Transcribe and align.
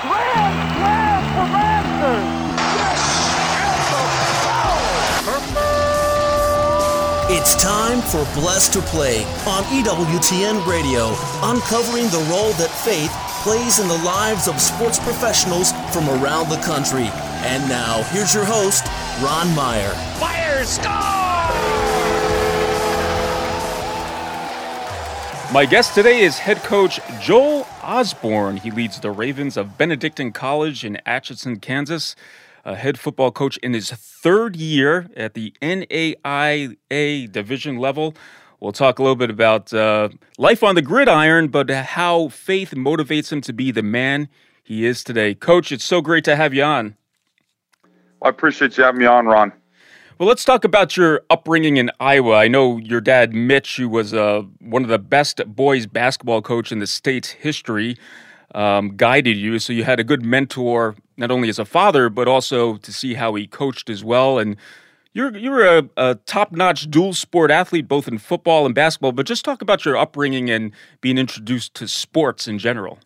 Grand 0.00 0.72
slam 0.78 1.22
for 1.34 1.46
Masters. 1.52 2.40
It's 7.32 7.54
time 7.62 8.00
for 8.00 8.24
Blessed 8.40 8.72
to 8.72 8.80
Play 8.80 9.24
on 9.46 9.62
EWTN 9.64 10.66
Radio, 10.66 11.14
uncovering 11.42 12.08
the 12.08 12.26
role 12.30 12.52
that 12.54 12.70
faith 12.70 13.12
plays 13.42 13.78
in 13.78 13.88
the 13.88 13.98
lives 14.02 14.48
of 14.48 14.58
sports 14.58 14.98
professionals 14.98 15.72
from 15.92 16.08
around 16.08 16.48
the 16.48 16.60
country. 16.62 17.10
And 17.44 17.68
now, 17.68 18.02
here's 18.04 18.34
your 18.34 18.46
host, 18.46 18.86
Ron 19.22 19.54
Meyer. 19.54 19.92
Fire 20.18 20.64
score! 20.64 21.19
My 25.52 25.66
guest 25.66 25.96
today 25.96 26.20
is 26.20 26.38
head 26.38 26.58
coach 26.58 27.00
Joel 27.20 27.66
Osborn. 27.82 28.58
He 28.58 28.70
leads 28.70 29.00
the 29.00 29.10
Ravens 29.10 29.56
of 29.56 29.76
Benedictine 29.76 30.30
College 30.30 30.84
in 30.84 30.96
Atchison, 31.04 31.58
Kansas. 31.58 32.14
A 32.64 32.76
head 32.76 33.00
football 33.00 33.32
coach 33.32 33.56
in 33.56 33.74
his 33.74 33.90
third 33.90 34.54
year 34.54 35.10
at 35.16 35.34
the 35.34 35.52
NAIA 35.60 37.32
division 37.32 37.78
level. 37.78 38.14
We'll 38.60 38.70
talk 38.70 39.00
a 39.00 39.02
little 39.02 39.16
bit 39.16 39.28
about 39.28 39.74
uh, 39.74 40.10
life 40.38 40.62
on 40.62 40.76
the 40.76 40.82
gridiron, 40.82 41.48
but 41.48 41.68
how 41.68 42.28
faith 42.28 42.70
motivates 42.70 43.32
him 43.32 43.40
to 43.40 43.52
be 43.52 43.72
the 43.72 43.82
man 43.82 44.28
he 44.62 44.86
is 44.86 45.02
today. 45.02 45.34
Coach, 45.34 45.72
it's 45.72 45.84
so 45.84 46.00
great 46.00 46.22
to 46.26 46.36
have 46.36 46.54
you 46.54 46.62
on. 46.62 46.96
I 48.22 48.28
appreciate 48.28 48.78
you 48.78 48.84
having 48.84 49.00
me 49.00 49.06
on, 49.06 49.26
Ron. 49.26 49.52
Well, 50.20 50.28
let's 50.28 50.44
talk 50.44 50.64
about 50.64 50.98
your 50.98 51.22
upbringing 51.30 51.78
in 51.78 51.90
Iowa. 51.98 52.34
I 52.36 52.46
know 52.46 52.76
your 52.76 53.00
dad, 53.00 53.32
Mitch, 53.32 53.78
who 53.78 53.88
was 53.88 54.12
uh, 54.12 54.42
one 54.60 54.82
of 54.82 54.90
the 54.90 54.98
best 54.98 55.40
boys 55.46 55.86
basketball 55.86 56.42
coach 56.42 56.70
in 56.70 56.78
the 56.78 56.86
state's 56.86 57.30
history, 57.30 57.96
um, 58.54 58.98
guided 58.98 59.38
you. 59.38 59.58
So 59.58 59.72
you 59.72 59.84
had 59.84 59.98
a 59.98 60.04
good 60.04 60.22
mentor, 60.22 60.94
not 61.16 61.30
only 61.30 61.48
as 61.48 61.58
a 61.58 61.64
father, 61.64 62.10
but 62.10 62.28
also 62.28 62.76
to 62.76 62.92
see 62.92 63.14
how 63.14 63.34
he 63.34 63.46
coached 63.46 63.88
as 63.88 64.04
well. 64.04 64.38
And 64.38 64.56
you're 65.14 65.34
you're 65.38 65.64
a, 65.64 65.88
a 65.96 66.16
top-notch 66.26 66.90
dual 66.90 67.14
sport 67.14 67.50
athlete, 67.50 67.88
both 67.88 68.06
in 68.06 68.18
football 68.18 68.66
and 68.66 68.74
basketball. 68.74 69.12
But 69.12 69.24
just 69.24 69.42
talk 69.42 69.62
about 69.62 69.86
your 69.86 69.96
upbringing 69.96 70.50
and 70.50 70.72
being 71.00 71.16
introduced 71.16 71.72
to 71.76 71.88
sports 71.88 72.46
in 72.46 72.58
general. 72.58 72.98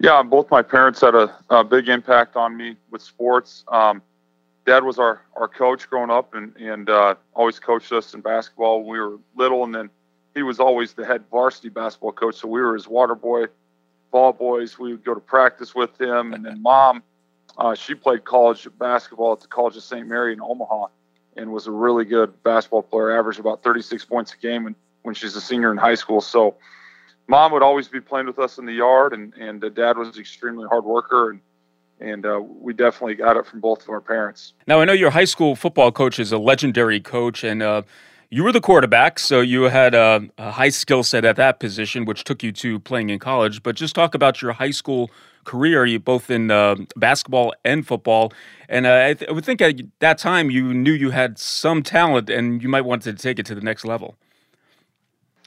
Yeah, 0.00 0.22
both 0.22 0.50
my 0.50 0.60
parents 0.60 1.00
had 1.00 1.14
a, 1.14 1.34
a 1.48 1.64
big 1.64 1.88
impact 1.88 2.36
on 2.36 2.58
me 2.58 2.76
with 2.90 3.00
sports. 3.00 3.64
Um, 3.68 4.02
dad 4.66 4.84
was 4.84 4.98
our, 4.98 5.22
our 5.36 5.48
coach 5.48 5.88
growing 5.88 6.10
up 6.10 6.34
and, 6.34 6.56
and 6.56 6.88
uh, 6.88 7.14
always 7.34 7.58
coached 7.58 7.92
us 7.92 8.14
in 8.14 8.20
basketball 8.20 8.80
when 8.80 8.92
we 8.92 8.98
were 8.98 9.18
little. 9.36 9.64
And 9.64 9.74
then 9.74 9.90
he 10.34 10.42
was 10.42 10.58
always 10.58 10.94
the 10.94 11.04
head 11.04 11.24
varsity 11.30 11.68
basketball 11.68 12.12
coach. 12.12 12.36
So 12.36 12.48
we 12.48 12.60
were 12.60 12.74
his 12.74 12.88
water 12.88 13.14
boy, 13.14 13.46
ball 14.10 14.32
boys. 14.32 14.78
We 14.78 14.92
would 14.92 15.04
go 15.04 15.14
to 15.14 15.20
practice 15.20 15.74
with 15.74 16.00
him. 16.00 16.32
And 16.32 16.44
then 16.44 16.62
mom, 16.62 17.02
uh, 17.58 17.74
she 17.74 17.94
played 17.94 18.24
college 18.24 18.66
basketball 18.78 19.32
at 19.34 19.40
the 19.40 19.48
College 19.48 19.76
of 19.76 19.82
St. 19.82 20.06
Mary 20.06 20.32
in 20.32 20.40
Omaha 20.40 20.86
and 21.36 21.52
was 21.52 21.66
a 21.66 21.70
really 21.70 22.04
good 22.04 22.42
basketball 22.42 22.82
player, 22.82 23.16
averaged 23.16 23.40
about 23.40 23.62
36 23.62 24.04
points 24.04 24.32
a 24.32 24.36
game 24.36 24.64
when, 24.64 24.74
when 25.02 25.14
she's 25.14 25.36
a 25.36 25.40
senior 25.40 25.70
in 25.72 25.76
high 25.76 25.94
school. 25.94 26.20
So 26.20 26.56
mom 27.26 27.52
would 27.52 27.62
always 27.62 27.88
be 27.88 28.00
playing 28.00 28.26
with 28.26 28.38
us 28.38 28.58
in 28.58 28.66
the 28.66 28.72
yard 28.72 29.12
and, 29.12 29.34
and 29.34 29.62
uh, 29.62 29.68
dad 29.68 29.98
was 29.98 30.14
an 30.14 30.20
extremely 30.20 30.66
hard 30.68 30.84
worker 30.84 31.30
and 31.30 31.40
and 32.00 32.26
uh, 32.26 32.40
we 32.40 32.72
definitely 32.72 33.14
got 33.14 33.36
it 33.36 33.46
from 33.46 33.60
both 33.60 33.82
of 33.82 33.88
our 33.88 34.00
parents. 34.00 34.54
Now, 34.66 34.80
I 34.80 34.84
know 34.84 34.92
your 34.92 35.10
high 35.10 35.24
school 35.24 35.56
football 35.56 35.92
coach 35.92 36.18
is 36.18 36.32
a 36.32 36.38
legendary 36.38 37.00
coach, 37.00 37.44
and 37.44 37.62
uh, 37.62 37.82
you 38.30 38.42
were 38.42 38.52
the 38.52 38.60
quarterback, 38.60 39.18
so 39.18 39.40
you 39.40 39.64
had 39.64 39.94
a, 39.94 40.28
a 40.38 40.50
high 40.50 40.68
skill 40.68 41.02
set 41.02 41.24
at 41.24 41.36
that 41.36 41.60
position, 41.60 42.04
which 42.04 42.24
took 42.24 42.42
you 42.42 42.52
to 42.52 42.80
playing 42.80 43.10
in 43.10 43.18
college. 43.18 43.62
But 43.62 43.76
just 43.76 43.94
talk 43.94 44.14
about 44.14 44.42
your 44.42 44.52
high 44.52 44.72
school 44.72 45.10
career, 45.44 45.84
you 45.84 46.00
both 46.00 46.30
in 46.30 46.50
uh, 46.50 46.76
basketball 46.96 47.54
and 47.64 47.86
football. 47.86 48.32
And 48.68 48.86
uh, 48.86 49.06
I, 49.08 49.14
th- 49.14 49.30
I 49.30 49.32
would 49.32 49.44
think 49.44 49.60
at 49.60 49.76
that 50.00 50.18
time 50.18 50.50
you 50.50 50.74
knew 50.74 50.92
you 50.92 51.10
had 51.10 51.38
some 51.38 51.82
talent, 51.82 52.28
and 52.30 52.62
you 52.62 52.68
might 52.68 52.84
want 52.84 53.02
to 53.02 53.12
take 53.12 53.38
it 53.38 53.46
to 53.46 53.54
the 53.54 53.60
next 53.60 53.84
level. 53.84 54.16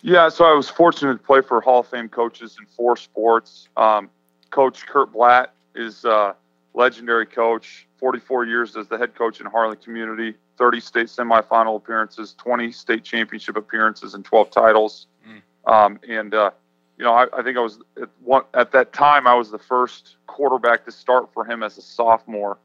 Yeah, 0.04 0.30
so 0.30 0.46
I 0.46 0.54
was 0.54 0.70
fortunate 0.70 1.14
to 1.14 1.24
play 1.24 1.42
for 1.42 1.60
Hall 1.60 1.80
of 1.80 1.88
Fame 1.88 2.08
coaches 2.08 2.56
in 2.60 2.68
four 2.68 2.96
sports. 2.96 3.68
Um, 3.76 4.10
Coach 4.50 4.86
Curt 4.86 5.12
Bladt 5.12 5.48
is 5.78 6.04
a 6.06 6.36
legendary 6.74 7.26
coach, 7.26 7.88
44 8.00 8.46
years 8.46 8.76
as 8.76 8.88
the 8.88 8.98
head 8.98 9.16
coach 9.16 9.40
in 9.40 9.46
Harlan 9.46 9.78
Community, 9.78 10.36
30 10.58 10.80
state 10.80 11.08
semifinal 11.08 11.76
appearances, 11.76 12.36
20 12.38 12.72
state 12.72 13.04
championship 13.04 13.56
appearances, 13.56 14.14
and 14.14 14.26
12 14.26 14.52
titles. 14.52 15.08
Mm. 15.28 15.72
Um, 15.72 16.00
and 16.08 16.34
uh, 16.34 16.52
you 16.98 17.04
know, 17.06 17.14
I, 17.14 17.28
I, 17.34 17.44
think 17.44 17.58
I 17.58 17.62
was 17.62 17.80
at, 18.02 18.10
one, 18.24 18.44
at 18.54 18.72
that 18.72 18.94
time 18.94 19.28
I 19.28 19.36
was 19.36 19.52
the 19.52 19.60
first 19.60 20.18
quarterback 20.26 20.86
to 20.86 20.92
start 20.92 21.32
for 21.34 21.46
him 21.46 21.64
as 21.64 21.78
a 21.78 21.82
sophomore, 21.82 22.58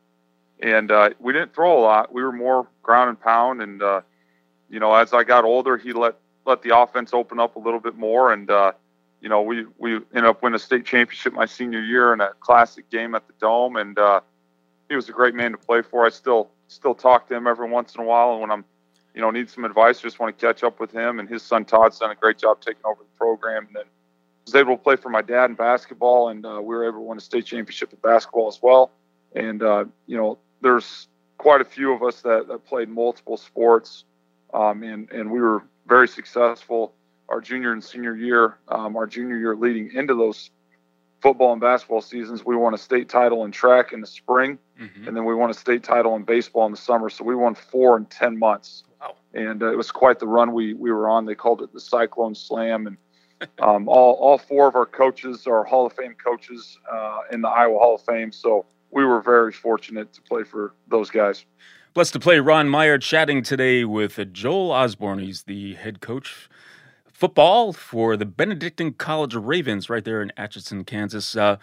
and 0.60 0.90
uh, 0.90 1.10
we 1.18 1.32
didn't 1.32 1.54
throw 1.54 1.78
a 1.78 1.80
lot. 1.80 2.12
We 2.12 2.22
were 2.22 2.32
more 2.32 2.66
ground 2.82 3.10
and 3.10 3.20
pound, 3.20 3.60
and 3.62 3.82
uh, 3.82 4.00
you 4.70 4.80
know, 4.80 4.94
as 4.94 5.12
I 5.12 5.24
got 5.24 5.44
older, 5.44 5.76
he 5.76 5.92
let 5.92 6.16
let 6.44 6.62
the 6.62 6.76
offense 6.76 7.12
open 7.12 7.38
up 7.38 7.56
a 7.56 7.58
little 7.58 7.80
bit 7.80 7.96
more, 7.96 8.32
and 8.32 8.50
uh, 8.50 8.72
you 9.22 9.28
know, 9.28 9.40
we 9.40 9.64
we 9.78 9.94
ended 9.94 10.24
up 10.24 10.42
winning 10.42 10.56
a 10.56 10.58
state 10.58 10.84
championship 10.84 11.32
my 11.32 11.46
senior 11.46 11.80
year 11.80 12.12
in 12.12 12.20
a 12.20 12.30
classic 12.40 12.90
game 12.90 13.14
at 13.14 13.26
the 13.28 13.32
Dome, 13.40 13.76
and 13.76 13.96
uh, 13.96 14.20
he 14.88 14.96
was 14.96 15.08
a 15.08 15.12
great 15.12 15.34
man 15.34 15.52
to 15.52 15.58
play 15.58 15.80
for. 15.80 16.04
I 16.04 16.10
still 16.10 16.50
still 16.66 16.94
talk 16.94 17.28
to 17.28 17.36
him 17.36 17.46
every 17.46 17.70
once 17.70 17.94
in 17.94 18.00
a 18.00 18.04
while, 18.04 18.32
and 18.32 18.40
when 18.40 18.50
I'm, 18.50 18.64
you 19.14 19.20
know, 19.20 19.30
need 19.30 19.48
some 19.48 19.64
advice, 19.64 20.00
just 20.00 20.18
want 20.18 20.36
to 20.36 20.46
catch 20.46 20.64
up 20.64 20.80
with 20.80 20.90
him. 20.90 21.20
And 21.20 21.28
his 21.28 21.42
son 21.42 21.64
Todd's 21.64 22.00
done 22.00 22.10
a 22.10 22.16
great 22.16 22.36
job 22.36 22.60
taking 22.60 22.82
over 22.84 23.00
the 23.00 23.16
program, 23.16 23.66
and 23.68 23.76
then 23.76 23.84
was 24.44 24.56
able 24.56 24.76
to 24.76 24.82
play 24.82 24.96
for 24.96 25.08
my 25.08 25.22
dad 25.22 25.50
in 25.50 25.54
basketball, 25.54 26.28
and 26.28 26.44
uh, 26.44 26.60
we 26.60 26.74
were 26.74 26.84
able 26.84 26.98
to 26.98 27.04
win 27.04 27.18
a 27.18 27.20
state 27.20 27.46
championship 27.46 27.92
in 27.92 28.00
basketball 28.00 28.48
as 28.48 28.58
well. 28.60 28.90
And 29.36 29.62
uh, 29.62 29.84
you 30.08 30.16
know, 30.16 30.38
there's 30.62 31.06
quite 31.38 31.60
a 31.60 31.64
few 31.64 31.92
of 31.92 32.02
us 32.02 32.22
that, 32.22 32.48
that 32.48 32.66
played 32.66 32.88
multiple 32.88 33.36
sports, 33.36 34.02
um, 34.52 34.82
and 34.82 35.08
and 35.12 35.30
we 35.30 35.40
were 35.40 35.62
very 35.86 36.08
successful 36.08 36.92
our 37.32 37.40
junior 37.40 37.72
and 37.72 37.82
senior 37.82 38.14
year, 38.14 38.58
um, 38.68 38.94
our 38.94 39.06
junior 39.06 39.38
year 39.38 39.56
leading 39.56 39.90
into 39.94 40.14
those 40.14 40.50
football 41.22 41.52
and 41.52 41.60
basketball 41.60 42.02
seasons, 42.02 42.44
we 42.44 42.54
won 42.54 42.74
a 42.74 42.78
state 42.78 43.08
title 43.08 43.44
in 43.44 43.50
track 43.50 43.92
in 43.92 44.02
the 44.02 44.06
spring, 44.06 44.58
mm-hmm. 44.78 45.08
and 45.08 45.16
then 45.16 45.24
we 45.24 45.34
won 45.34 45.48
a 45.48 45.54
state 45.54 45.82
title 45.82 46.14
in 46.14 46.24
baseball 46.24 46.66
in 46.66 46.72
the 46.72 46.78
summer. 46.78 47.08
So 47.08 47.24
we 47.24 47.34
won 47.34 47.54
four 47.54 47.96
in 47.96 48.04
ten 48.06 48.38
months, 48.38 48.84
wow. 49.00 49.14
and 49.32 49.62
uh, 49.62 49.72
it 49.72 49.76
was 49.76 49.90
quite 49.90 50.18
the 50.18 50.26
run 50.26 50.52
we 50.52 50.74
we 50.74 50.92
were 50.92 51.08
on. 51.08 51.24
They 51.24 51.34
called 51.34 51.62
it 51.62 51.72
the 51.72 51.80
Cyclone 51.80 52.34
Slam, 52.34 52.86
and 52.86 52.96
um, 53.62 53.88
all 53.88 54.14
all 54.14 54.36
four 54.36 54.68
of 54.68 54.76
our 54.76 54.86
coaches 54.86 55.46
are 55.46 55.64
Hall 55.64 55.86
of 55.86 55.94
Fame 55.94 56.14
coaches 56.22 56.78
uh, 56.92 57.20
in 57.32 57.40
the 57.40 57.48
Iowa 57.48 57.78
Hall 57.78 57.94
of 57.94 58.02
Fame. 58.02 58.30
So 58.30 58.66
we 58.90 59.06
were 59.06 59.22
very 59.22 59.52
fortunate 59.52 60.12
to 60.12 60.20
play 60.20 60.42
for 60.44 60.74
those 60.88 61.08
guys. 61.08 61.46
Blessed 61.94 62.12
to 62.14 62.20
play 62.20 62.40
Ron 62.40 62.68
Meyer 62.68 62.98
chatting 62.98 63.42
today 63.42 63.84
with 63.84 64.32
Joel 64.32 64.70
Osborn. 64.70 65.18
He's 65.18 65.44
the 65.44 65.74
head 65.74 66.00
coach 66.00 66.48
football 67.22 67.72
for 67.72 68.16
the 68.16 68.24
Benedictine 68.26 68.94
College 68.94 69.36
Ravens 69.36 69.88
right 69.88 70.04
there 70.04 70.22
in 70.22 70.32
Atchison, 70.36 70.82
Kansas. 70.82 71.36
Uh, 71.36 71.56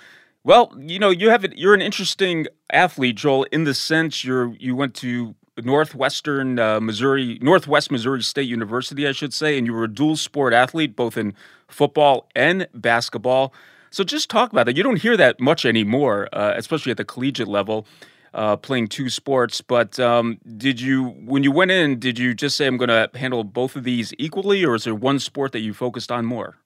well, 0.46 0.74
you 0.80 0.97
know, 1.00 1.09
you 1.09 1.31
have 1.31 1.44
it, 1.44 1.58
you're 1.58 1.74
an 1.74 1.81
interesting 1.81 2.47
athlete, 2.72 3.18
Joel, 3.18 3.44
in 3.52 3.66
the 3.66 3.74
sense 3.74 4.24
you're 4.24 4.56
you 4.56 4.74
went 4.74 4.94
to 4.96 5.36
Northwestern 5.62 6.59
uh, 6.59 6.80
Missouri, 6.80 7.40
Northwest 7.42 7.92
Missouri 7.92 8.24
State 8.24 8.48
University, 8.48 9.06
I 9.06 9.12
should 9.12 9.34
say, 9.34 9.58
and 9.58 9.68
you 9.68 9.74
were 9.74 9.84
a 9.84 9.94
dual 9.94 10.16
sport 10.16 10.53
athlete, 10.53 10.96
both 10.96 11.18
in 11.18 11.34
football 11.68 12.30
and 12.34 12.69
basketball. 12.74 13.53
So 13.92 14.06
just 14.06 14.30
talk 14.30 14.53
about 14.53 14.66
that. 14.66 14.78
You 14.78 14.84
don't 14.84 15.02
hear 15.02 15.18
that 15.18 15.42
much 15.42 15.66
anymore, 15.66 16.30
uh, 16.31 16.53
especially 16.56 16.92
at 16.92 16.98
the 16.98 17.03
collegiate 17.03 17.50
level 17.50 17.86
uh, 18.34 18.57
playing 18.57 18.88
two 18.88 19.09
sports. 19.09 19.62
But 19.62 20.00
um, 20.00 20.40
did 20.57 20.79
you, 20.81 21.06
when 21.25 21.44
you 21.44 21.51
went 21.51 21.72
in, 21.72 22.00
did 22.00 22.19
you 22.19 22.34
just 22.34 22.57
say, 22.57 22.67
I'm 22.67 22.78
going 22.78 22.90
to 22.90 23.09
handle 23.16 23.44
both 23.44 23.75
of 23.75 23.84
these 23.84 24.13
equally, 24.17 24.63
or 24.66 24.75
is 24.75 24.84
there 24.84 24.95
one 24.95 25.19
sport 25.19 25.51
that 25.51 25.59
you 25.59 25.73
focused 25.73 26.12
on 26.12 26.25
more? 26.25 26.57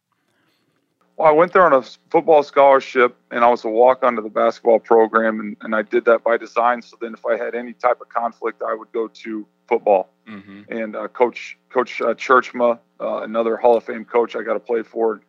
Well, 1.15 1.27
I 1.27 1.31
went 1.31 1.53
there 1.53 1.63
on 1.63 1.73
a 1.73 1.83
football 2.09 2.41
scholarship, 2.41 3.15
and 3.29 3.43
I 3.43 3.49
was 3.49 3.63
a 3.63 3.69
walk 3.69 4.03
on 4.03 4.15
to 4.15 4.21
the 4.21 4.29
basketball 4.29 4.79
program, 4.79 5.39
and, 5.39 5.57
and 5.61 5.75
I 5.75 5.83
did 5.83 6.05
that 6.05 6.23
by 6.23 6.37
design. 6.37 6.81
So 6.81 6.97
then, 6.99 7.13
if 7.13 7.23
I 7.25 7.37
had 7.37 7.53
any 7.53 7.73
type 7.73 8.01
of 8.01 8.09
conflict, 8.09 8.63
I 8.67 8.73
would 8.73 8.91
go 8.91 9.07
to 9.07 9.45
football. 9.67 10.09
Mm-hmm. 10.27 10.61
And 10.69 10.95
uh, 10.95 11.07
Coach 11.09 11.57
Coach 11.69 12.01
uh, 12.01 12.15
Tjeerdsma, 12.15 12.79
uh, 12.99 13.17
another 13.21 13.57
Hall 13.57 13.77
of 13.77 13.83
Fame 13.83 14.05
coach, 14.05 14.35
I 14.35 14.41
got 14.41 14.53
to 14.53 14.59
play 14.59 14.81
for 14.81 15.21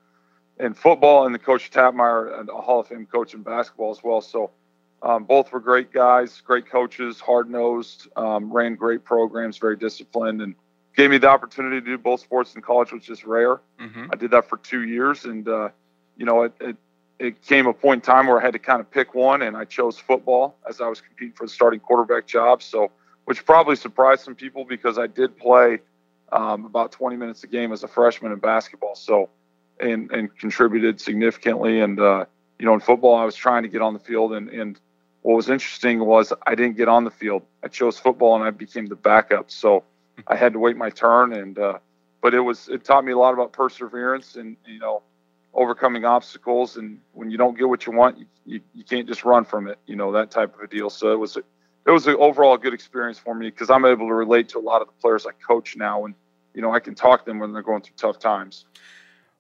in 0.59 0.73
football, 0.73 1.27
and 1.27 1.35
the 1.35 1.39
Coach 1.39 1.71
Tappmeyer, 1.71 2.49
a 2.49 2.63
Hall 2.63 2.81
of 2.81 2.89
Fame 2.89 3.07
coach 3.07 3.35
in 3.35 3.43
basketball 3.43 3.91
as 3.91 4.03
well. 4.03 4.23
So 4.23 4.53
um, 5.05 5.25
both 5.25 5.53
were 5.53 5.61
great 5.61 5.93
guys, 5.93 6.41
great 6.41 6.67
coaches, 6.67 7.21
hard 7.21 7.51
nosed, 7.51 8.09
um, 8.17 8.51
ran 8.51 8.75
great 8.75 9.05
programs, 9.05 9.59
very 9.59 9.77
disciplined, 9.77 10.41
and 10.41 10.55
gave 10.97 11.11
me 11.11 11.19
the 11.19 11.29
opportunity 11.29 11.79
to 11.79 11.87
do 11.87 11.99
both 11.99 12.21
sports 12.21 12.55
in 12.55 12.63
college, 12.63 12.91
which 12.91 13.11
is 13.11 13.25
rare. 13.25 13.61
Mm-hmm. 13.79 14.07
I 14.11 14.17
did 14.17 14.31
that 14.31 14.49
for 14.49 14.57
two 14.57 14.85
years, 14.85 15.27
and 15.27 15.47
uh, 15.47 15.69
you 16.17 16.25
know, 16.25 16.45
it, 16.45 16.55
it, 16.59 16.77
it 17.19 17.43
came 17.43 17.67
a 17.67 17.75
point 17.75 17.99
in 17.99 18.01
time 18.01 18.27
where 18.27 18.41
I 18.41 18.43
had 18.43 18.55
to 18.55 18.59
kind 18.59 18.81
of 18.81 18.91
pick 18.91 19.15
one, 19.15 19.43
and 19.43 19.59
I 19.59 19.67
chose 19.67 19.99
football 19.99 20.57
as 20.67 20.81
I 20.81 20.89
was 20.89 21.03
competing 21.03 21.35
for 21.35 21.45
the 21.45 21.53
starting 21.53 21.81
quarterback 21.81 22.27
job. 22.27 22.63
So, 22.63 22.91
which 23.27 23.45
probably 23.45 23.77
surprised 23.77 24.25
some 24.25 24.35
people 24.35 24.65
because 24.65 24.99
I 24.99 25.07
did 25.07 25.37
play 25.37 25.81
um, 26.33 26.65
about 26.65 26.93
20 26.93 27.17
minutes 27.17 27.45
a 27.45 27.47
game 27.47 27.73
as 27.73 27.83
a 27.83 27.89
freshman 27.89 28.33
in 28.33 28.39
basketball. 28.39 28.95
So, 28.95 29.29
and 29.81 30.11
and 30.13 30.35
contributed 30.39 30.99
significantly, 30.99 31.81
and 31.81 32.01
uh, 32.01 32.25
you 32.59 32.65
know, 32.65 32.73
in 32.73 32.81
football, 32.81 33.17
I 33.17 33.27
was 33.27 33.35
trying 33.35 33.65
to 33.65 33.69
get 33.69 33.83
on 33.83 33.93
the 33.93 34.01
field, 34.01 34.33
and 34.33 34.49
and 34.49 34.81
what 35.25 35.37
was 35.37 35.49
interesting 35.49 36.05
was 36.05 36.35
I 36.47 36.55
didn't 36.55 36.77
get 36.77 36.87
on 36.87 37.05
the 37.05 37.11
field. 37.11 37.45
I 37.63 37.69
chose 37.69 37.99
football, 37.99 38.35
and 38.37 38.45
I 38.45 38.51
became 38.51 38.87
the 38.87 38.95
backup. 38.95 39.51
So 39.51 39.83
I 40.29 40.37
had 40.37 40.53
to 40.53 40.59
wait 40.59 40.77
my 40.77 40.91
turn, 40.91 41.33
and 41.33 41.59
uh, 41.59 41.79
but 42.21 42.35
it 42.35 42.41
was 42.41 42.69
it 42.69 42.85
taught 42.85 43.07
me 43.07 43.13
a 43.13 43.19
lot 43.19 43.33
about 43.33 43.53
perseverance 43.55 44.37
and 44.37 44.59
you 44.67 44.79
know 44.79 45.03
overcoming 45.55 46.05
obstacles 46.05 46.77
and 46.77 46.99
when 47.13 47.31
you 47.31 47.39
don't 47.39 47.57
get 47.57 47.69
what 47.69 47.87
you 47.87 47.93
want 47.93 48.19
you, 48.19 48.27
you, 48.45 48.61
you 48.75 48.83
can't 48.83 49.07
just 49.07 49.25
run 49.25 49.45
from 49.45 49.69
it 49.69 49.79
you 49.87 49.95
know 49.95 50.11
that 50.11 50.29
type 50.29 50.53
of 50.53 50.61
a 50.61 50.67
deal 50.67 50.91
so 50.91 51.13
it 51.13 51.17
was 51.17 51.37
it 51.37 51.91
was 51.91 52.09
an 52.09 52.17
overall 52.17 52.57
good 52.57 52.75
experience 52.75 53.21
for 53.21 53.37
me 53.37 53.51
because 53.51 53.71
i'm 53.71 53.85
able 53.85 54.09
to 54.09 54.15
relate 54.15 54.49
to 54.49 54.59
a 54.59 54.61
lot 54.61 54.83
of 54.83 54.89
the 54.89 54.93
players 55.01 55.27
i 55.27 55.31
coach 55.47 55.77
now 55.77 56.07
and 56.07 56.15
you 56.55 56.61
know 56.61 56.73
i 56.73 56.81
can 56.81 56.93
talk 56.93 57.25
to 57.25 57.31
them 57.31 57.39
when 57.39 57.53
they're 57.53 57.63
going 57.63 57.81
through 57.81 57.95
tough 57.97 58.19
times 58.19 58.65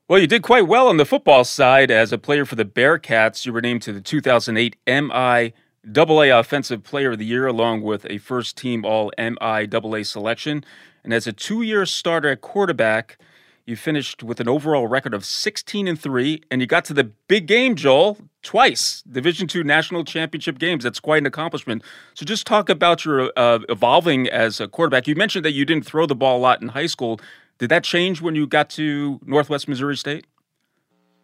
well, 0.06 0.19
you 0.19 0.26
did 0.26 0.42
quite 0.42 0.66
well 0.66 0.88
on 0.88 0.98
the 0.98 1.06
football 1.06 1.44
side 1.44 1.90
as 1.90 2.12
a 2.12 2.19
player 2.19 2.44
for 2.44 2.56
the 2.56 2.64
Bearcats. 2.66 3.46
You 3.46 3.54
were 3.54 3.62
named 3.62 3.81
to 3.82 3.92
the 3.94 4.02
2008 4.02 4.76
MI 4.86 5.54
AA 5.86 6.38
Offensive 6.38 6.82
Player 6.82 7.12
of 7.12 7.19
the 7.19 7.25
Year, 7.25 7.46
along 7.46 7.82
with 7.82 8.06
a 8.08 8.19
first 8.19 8.56
team 8.56 8.84
All 8.84 9.12
MIAA 9.19 10.06
selection. 10.06 10.64
And 11.02 11.12
as 11.12 11.26
a 11.26 11.32
two 11.32 11.62
year 11.62 11.84
starter 11.84 12.31
at 12.31 12.40
quarterback, 12.40 13.19
you 13.66 13.76
finished 13.76 14.22
with 14.22 14.40
an 14.40 14.48
overall 14.48 14.86
record 14.86 15.14
of 15.14 15.25
16 15.25 15.88
and 15.88 15.98
3, 15.98 16.42
and 16.50 16.60
you 16.60 16.66
got 16.66 16.84
to 16.86 16.94
the 16.94 17.04
big 17.04 17.46
game, 17.46 17.76
Joel, 17.76 18.19
twice. 18.42 19.02
Division 19.10 19.48
two 19.48 19.64
national 19.64 20.04
championship 20.04 20.58
games. 20.58 20.84
That's 20.84 21.00
quite 21.00 21.19
an 21.19 21.26
accomplishment. 21.26 21.82
So 22.12 22.26
just 22.26 22.46
talk 22.46 22.69
about 22.69 23.04
your 23.04 23.32
uh, 23.36 23.60
evolving 23.69 24.28
as 24.28 24.60
a 24.60 24.69
quarterback. 24.69 25.06
You 25.06 25.14
mentioned 25.14 25.44
that 25.44 25.52
you 25.52 25.64
didn't 25.64 25.86
throw 25.86 26.06
the 26.06 26.14
ball 26.14 26.38
a 26.38 26.40
lot 26.40 26.60
in 26.60 26.69
high 26.69 26.86
school. 26.86 27.20
Did 27.58 27.70
that 27.70 27.84
change 27.84 28.20
when 28.20 28.34
you 28.34 28.46
got 28.46 28.69
to 28.70 29.19
Northwest 29.25 29.66
Missouri 29.66 29.96
State? 29.96 30.26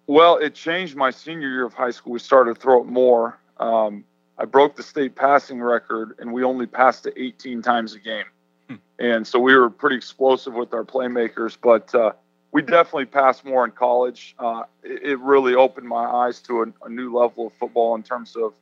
Well, 0.07 0.39
it 0.39 0.55
changed 0.55 0.97
my 0.97 1.11
senior 1.11 1.49
year 1.49 1.67
of 1.67 1.75
high 1.75 1.91
school. 1.91 2.12
We 2.12 2.19
started 2.19 2.55
to 2.55 2.61
throw 2.61 2.81
it 2.81 2.87
more. 2.87 3.39
Um, 3.59 4.05
I 4.41 4.47
broke 4.47 4.75
the 4.75 4.83
state 4.83 5.15
passing 5.15 5.61
record, 5.61 6.17
and 6.19 6.33
we 6.33 6.45
only 6.45 6.67
passed 6.67 7.07
it 7.07 7.13
18 7.17 7.61
times 7.61 7.95
a 7.95 7.99
game. 7.99 8.25
Hmm. 8.69 8.77
And 8.99 9.27
so 9.27 9.39
we 9.39 9.55
were 9.55 9.69
pretty 9.69 9.97
explosive 9.97 10.55
with 10.55 10.73
our 10.73 10.83
playmakers, 10.83 11.59
but 11.63 11.95
uh, 11.95 12.13
we 12.51 12.63
definitely 12.63 13.05
passed 13.05 13.45
more 13.45 13.67
in 13.67 13.73
college. 13.73 14.35
Uh, 14.39 14.63
it, 14.83 15.03
it, 15.03 15.19
really 15.19 15.55
opened 15.55 15.87
my 15.87 16.05
eyes 16.05 16.41
to 16.43 16.63
a, 16.63 16.87
a, 16.87 16.89
new 16.89 17.15
level 17.15 17.49
of 17.49 17.53
football 17.53 17.95
in 17.95 18.03
terms 18.03 18.35
of 18.35 18.55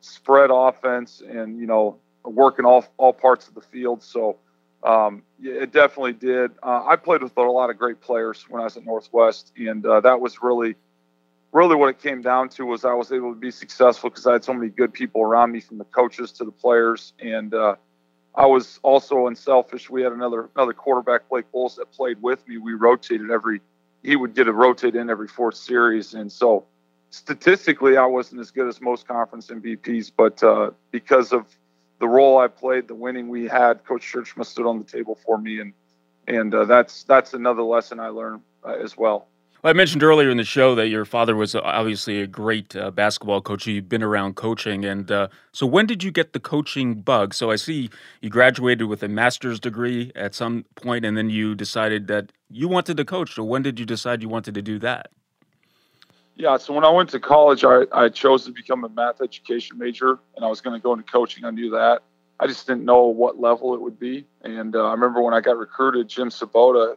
spread 0.00 0.50
offense 0.52 1.22
and 1.26 1.58
you 1.58 1.66
know 1.66 1.96
working 2.24 2.64
all 2.64 2.84
all 2.96 3.12
parts 3.12 3.46
of 3.46 3.54
the 3.54 3.60
field. 3.60 4.02
So 4.02 4.36
um, 4.82 5.22
it 5.40 5.72
definitely 5.72 6.14
did. 6.14 6.50
Uh, 6.60 6.84
I 6.84 6.96
played 6.96 7.22
with 7.22 7.36
a 7.36 7.42
lot 7.42 7.70
of 7.70 7.78
great 7.78 8.00
players 8.00 8.44
when 8.48 8.60
I 8.60 8.64
was 8.64 8.76
at 8.76 8.84
Northwest, 8.84 9.52
and 9.56 9.86
uh, 9.86 10.00
that 10.00 10.20
was 10.20 10.42
really, 10.42 10.74
really 11.54 11.76
what 11.76 11.88
it 11.88 12.02
came 12.02 12.20
down 12.20 12.48
to 12.50 12.66
was 12.66 12.84
I 12.84 12.92
was 12.92 13.12
able 13.12 13.32
to 13.32 13.38
be 13.38 13.50
successful 13.50 14.10
because 14.10 14.26
I 14.26 14.32
had 14.32 14.44
so 14.44 14.52
many 14.52 14.68
good 14.68 14.92
people 14.92 15.22
around 15.22 15.52
me, 15.52 15.60
from 15.60 15.78
the 15.78 15.84
coaches 15.84 16.32
to 16.32 16.44
the 16.44 16.50
players, 16.50 17.14
and 17.20 17.54
uh, 17.54 17.76
I 18.34 18.44
was 18.46 18.80
also 18.82 19.28
unselfish. 19.28 19.88
We 19.88 20.02
had 20.02 20.12
another 20.12 20.50
another 20.56 20.74
quarterback, 20.74 21.28
Blake 21.30 21.50
Bowles, 21.52 21.76
that 21.76 21.92
played 21.92 22.20
with 22.20 22.46
me. 22.46 22.58
We 22.58 22.74
rotated 22.74 23.30
every. 23.30 23.62
He 24.02 24.16
would 24.16 24.34
get 24.34 24.48
a 24.48 24.52
rotate 24.52 24.96
in 24.96 25.08
every 25.08 25.28
fourth 25.28 25.54
series, 25.54 26.12
and 26.12 26.30
so 26.30 26.66
statistically, 27.10 27.96
I 27.96 28.04
wasn't 28.04 28.40
as 28.40 28.50
good 28.50 28.68
as 28.68 28.80
most 28.80 29.06
conference 29.06 29.46
MVPs, 29.46 30.10
but 30.14 30.42
uh, 30.42 30.72
because 30.90 31.32
of 31.32 31.46
the 32.00 32.08
role 32.08 32.38
I 32.38 32.48
played, 32.48 32.88
the 32.88 32.94
winning 32.96 33.28
we 33.28 33.46
had, 33.46 33.84
Coach 33.84 34.02
Tjeerdsma 34.12 34.44
stood 34.44 34.66
on 34.66 34.78
the 34.78 34.84
table 34.84 35.16
for 35.24 35.38
me, 35.38 35.60
and 35.60 35.72
and 36.26 36.52
uh, 36.52 36.64
that's 36.64 37.04
that's 37.04 37.32
another 37.32 37.62
lesson 37.62 38.00
I 38.00 38.08
learned 38.08 38.42
uh, 38.64 38.72
as 38.72 38.96
well. 38.96 39.28
Well. 39.64 39.70
I 39.70 39.72
mentioned 39.72 40.02
earlier 40.02 40.28
in 40.28 40.36
the 40.36 40.44
show 40.44 40.74
that 40.74 40.88
your 40.88 41.06
father 41.06 41.34
was 41.34 41.54
obviously 41.54 42.20
a 42.20 42.26
great 42.26 42.76
uh, 42.76 42.90
basketball 42.90 43.40
coach. 43.40 43.66
You've 43.66 43.88
been 43.88 44.02
around 44.02 44.36
coaching, 44.36 44.84
and 44.84 45.10
uh, 45.10 45.28
so 45.52 45.64
when 45.64 45.86
did 45.86 46.04
you 46.04 46.10
get 46.10 46.34
the 46.34 46.38
coaching 46.38 47.00
bug? 47.00 47.32
So 47.32 47.50
I 47.50 47.56
see 47.56 47.88
you 48.20 48.28
graduated 48.28 48.88
with 48.88 49.02
a 49.02 49.08
master's 49.08 49.58
degree 49.58 50.12
at 50.14 50.34
some 50.34 50.66
point, 50.74 51.06
and 51.06 51.16
then 51.16 51.30
you 51.30 51.54
decided 51.54 52.08
that 52.08 52.30
you 52.50 52.68
wanted 52.68 52.98
to 52.98 53.06
coach. 53.06 53.34
So 53.34 53.42
when 53.42 53.62
did 53.62 53.80
you 53.80 53.86
decide 53.86 54.20
you 54.20 54.28
wanted 54.28 54.52
to 54.54 54.60
do 54.60 54.78
that? 54.80 55.10
Yeah, 56.36 56.58
so 56.58 56.74
when 56.74 56.84
I 56.84 56.90
went 56.90 57.08
to 57.10 57.20
college, 57.20 57.64
I, 57.64 57.84
I 57.90 58.10
chose 58.10 58.44
to 58.44 58.52
become 58.52 58.84
a 58.84 58.90
math 58.90 59.22
education 59.22 59.78
major, 59.78 60.18
and 60.36 60.44
I 60.44 60.48
was 60.48 60.60
going 60.60 60.78
to 60.78 60.82
go 60.82 60.92
into 60.92 61.10
coaching. 61.10 61.46
I 61.46 61.50
knew 61.50 61.70
that. 61.70 62.02
I 62.38 62.46
just 62.46 62.66
didn't 62.66 62.84
know 62.84 63.04
what 63.04 63.40
level 63.40 63.72
it 63.72 63.80
would 63.80 63.98
be. 63.98 64.26
And 64.42 64.76
uh, 64.76 64.84
I 64.84 64.92
remember 64.92 65.22
when 65.22 65.32
I 65.32 65.40
got 65.40 65.56
recruited, 65.56 66.08
Jim 66.08 66.28
Svoboda 66.28 66.96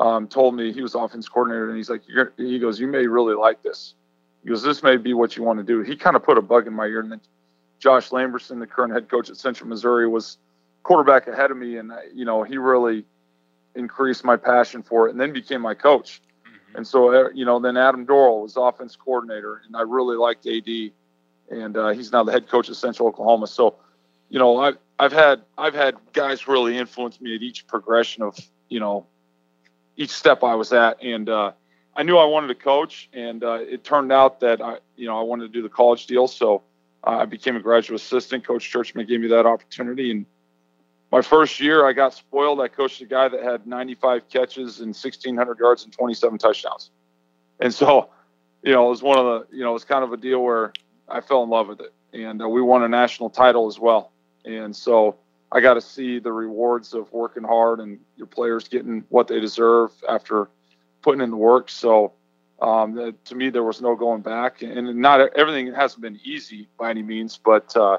um, 0.00 0.26
told 0.26 0.56
me 0.56 0.72
he 0.72 0.80
was 0.82 0.94
offense 0.94 1.28
coordinator, 1.28 1.68
and 1.68 1.76
he's 1.76 1.90
like, 1.90 2.02
he 2.38 2.58
goes, 2.58 2.80
you 2.80 2.86
may 2.86 3.06
really 3.06 3.34
like 3.34 3.62
this. 3.62 3.94
He 4.42 4.48
goes, 4.48 4.62
this 4.62 4.82
may 4.82 4.96
be 4.96 5.12
what 5.12 5.36
you 5.36 5.42
want 5.42 5.58
to 5.58 5.64
do. 5.64 5.82
He 5.82 5.94
kind 5.94 6.16
of 6.16 6.22
put 6.22 6.38
a 6.38 6.42
bug 6.42 6.66
in 6.66 6.72
my 6.72 6.86
ear. 6.86 7.00
And 7.00 7.12
then 7.12 7.20
Josh 7.78 8.08
Lamberson, 8.08 8.58
the 8.58 8.66
current 8.66 8.94
head 8.94 9.10
coach 9.10 9.28
at 9.28 9.36
Central 9.36 9.68
Missouri, 9.68 10.08
was 10.08 10.38
quarterback 10.82 11.28
ahead 11.28 11.50
of 11.50 11.58
me, 11.58 11.76
and 11.76 11.92
you 12.14 12.24
know 12.24 12.42
he 12.42 12.56
really 12.56 13.04
increased 13.74 14.24
my 14.24 14.36
passion 14.36 14.82
for 14.82 15.06
it, 15.06 15.12
and 15.12 15.20
then 15.20 15.34
became 15.34 15.60
my 15.60 15.74
coach. 15.74 16.22
And 16.74 16.86
so, 16.86 17.12
uh, 17.12 17.28
you 17.34 17.44
know, 17.44 17.58
then 17.58 17.76
Adam 17.76 18.06
Dorrel 18.06 18.42
was 18.42 18.56
offense 18.56 18.96
coordinator, 18.96 19.60
and 19.66 19.76
I 19.76 19.82
really 19.82 20.16
liked 20.16 20.46
AD, 20.46 20.92
and 21.50 21.76
uh, 21.76 21.88
he's 21.88 22.10
now 22.10 22.24
the 22.24 22.32
head 22.32 22.48
coach 22.48 22.70
of 22.70 22.76
Central 22.76 23.08
Oklahoma. 23.08 23.48
So, 23.48 23.74
you 24.30 24.38
know, 24.38 24.58
I've 24.58 24.78
I've 24.98 25.12
had 25.12 25.42
I've 25.58 25.74
had 25.74 25.96
guys 26.14 26.48
really 26.48 26.78
influence 26.78 27.20
me 27.20 27.34
at 27.34 27.42
each 27.42 27.66
progression 27.66 28.22
of 28.22 28.38
you 28.68 28.80
know 28.80 29.06
each 29.96 30.10
step 30.10 30.42
I 30.42 30.54
was 30.54 30.72
at, 30.72 31.02
and 31.02 31.28
uh, 31.28 31.52
I 31.96 32.02
knew 32.02 32.16
I 32.16 32.24
wanted 32.24 32.48
to 32.48 32.54
coach, 32.54 33.10
and 33.12 33.42
uh, 33.42 33.58
it 33.60 33.84
turned 33.84 34.12
out 34.12 34.40
that 34.40 34.60
I 34.60 34.78
you 34.96 35.06
know 35.06 35.18
I 35.18 35.22
wanted 35.22 35.52
to 35.52 35.52
do 35.52 35.62
the 35.62 35.68
college 35.68 36.06
deal, 36.06 36.28
so 36.28 36.62
I 37.04 37.24
became 37.24 37.56
a 37.56 37.60
graduate 37.60 38.00
assistant. 38.00 38.46
Coach 38.46 38.72
Tjeerdsma 38.72 39.06
gave 39.06 39.20
me 39.20 39.28
that 39.28 39.46
opportunity, 39.46 40.10
and 40.10 40.26
my 41.12 41.22
first 41.22 41.58
year, 41.58 41.86
I 41.86 41.92
got 41.92 42.14
spoiled. 42.14 42.60
I 42.60 42.68
coached 42.68 43.00
a 43.00 43.06
guy 43.06 43.28
that 43.28 43.42
had 43.42 43.66
95 43.66 44.28
catches 44.28 44.78
and 44.78 44.88
1,600 44.88 45.58
yards 45.58 45.84
and 45.84 45.92
27 45.92 46.38
touchdowns. 46.38 46.90
And 47.58 47.74
so, 47.74 48.10
you 48.62 48.72
know, 48.72 48.86
it 48.86 48.90
was 48.90 49.02
one 49.02 49.18
of 49.18 49.24
the, 49.24 49.56
you 49.56 49.64
know, 49.64 49.70
it 49.70 49.74
was 49.74 49.84
kind 49.84 50.04
of 50.04 50.12
a 50.12 50.16
deal 50.16 50.40
where 50.40 50.72
I 51.08 51.20
fell 51.20 51.42
in 51.42 51.50
love 51.50 51.68
with 51.68 51.80
it. 51.80 51.92
And 52.12 52.40
uh, 52.40 52.48
we 52.48 52.62
won 52.62 52.84
a 52.84 52.88
national 52.88 53.30
title 53.30 53.66
as 53.66 53.78
well. 53.78 54.12
And 54.44 54.74
so 54.74 55.16
I 55.52 55.60
got 55.60 55.74
to 55.74 55.80
see 55.80 56.18
the 56.18 56.32
rewards 56.32 56.94
of 56.94 57.12
working 57.12 57.42
hard 57.42 57.80
and 57.80 57.98
your 58.16 58.26
players 58.26 58.68
getting 58.68 59.04
what 59.08 59.26
they 59.26 59.40
deserve 59.40 59.90
after 60.08 60.48
putting 61.02 61.20
in 61.20 61.30
the 61.30 61.36
work. 61.36 61.68
So, 61.70 62.12
um, 62.62 62.94
the, 62.94 63.14
to 63.24 63.34
me, 63.34 63.50
there 63.50 63.64
was 63.64 63.80
no 63.80 63.96
going 63.96 64.20
back. 64.20 64.62
And 64.62 64.96
not 64.96 65.34
everything 65.36 65.72
hasn't 65.72 66.02
been 66.02 66.20
easy 66.22 66.68
by 66.78 66.90
any 66.90 67.02
means, 67.02 67.38
but, 67.42 67.76
uh, 67.76 67.98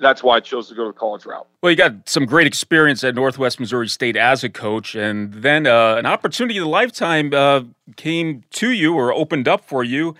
that's 0.00 0.22
why 0.22 0.36
I 0.36 0.40
chose 0.40 0.68
to 0.68 0.74
go 0.74 0.84
to 0.84 0.88
the 0.88 0.98
college 0.98 1.26
route. 1.26 1.46
Well, 1.62 1.70
you 1.70 1.76
got 1.76 2.08
some 2.08 2.24
great 2.24 2.46
experience 2.46 3.04
at 3.04 3.14
Northwest 3.14 3.60
Missouri 3.60 3.88
State 3.88 4.16
as 4.16 4.42
a 4.42 4.48
coach, 4.48 4.94
and 4.94 5.32
then 5.32 5.66
uh, 5.66 5.96
an 5.96 6.06
opportunity 6.06 6.58
of 6.58 6.64
a 6.64 6.68
lifetime 6.68 7.34
uh, 7.34 7.62
came 7.96 8.44
to 8.50 8.70
you 8.70 8.94
or 8.94 9.12
opened 9.12 9.46
up 9.46 9.64
for 9.64 9.84
you. 9.84 10.14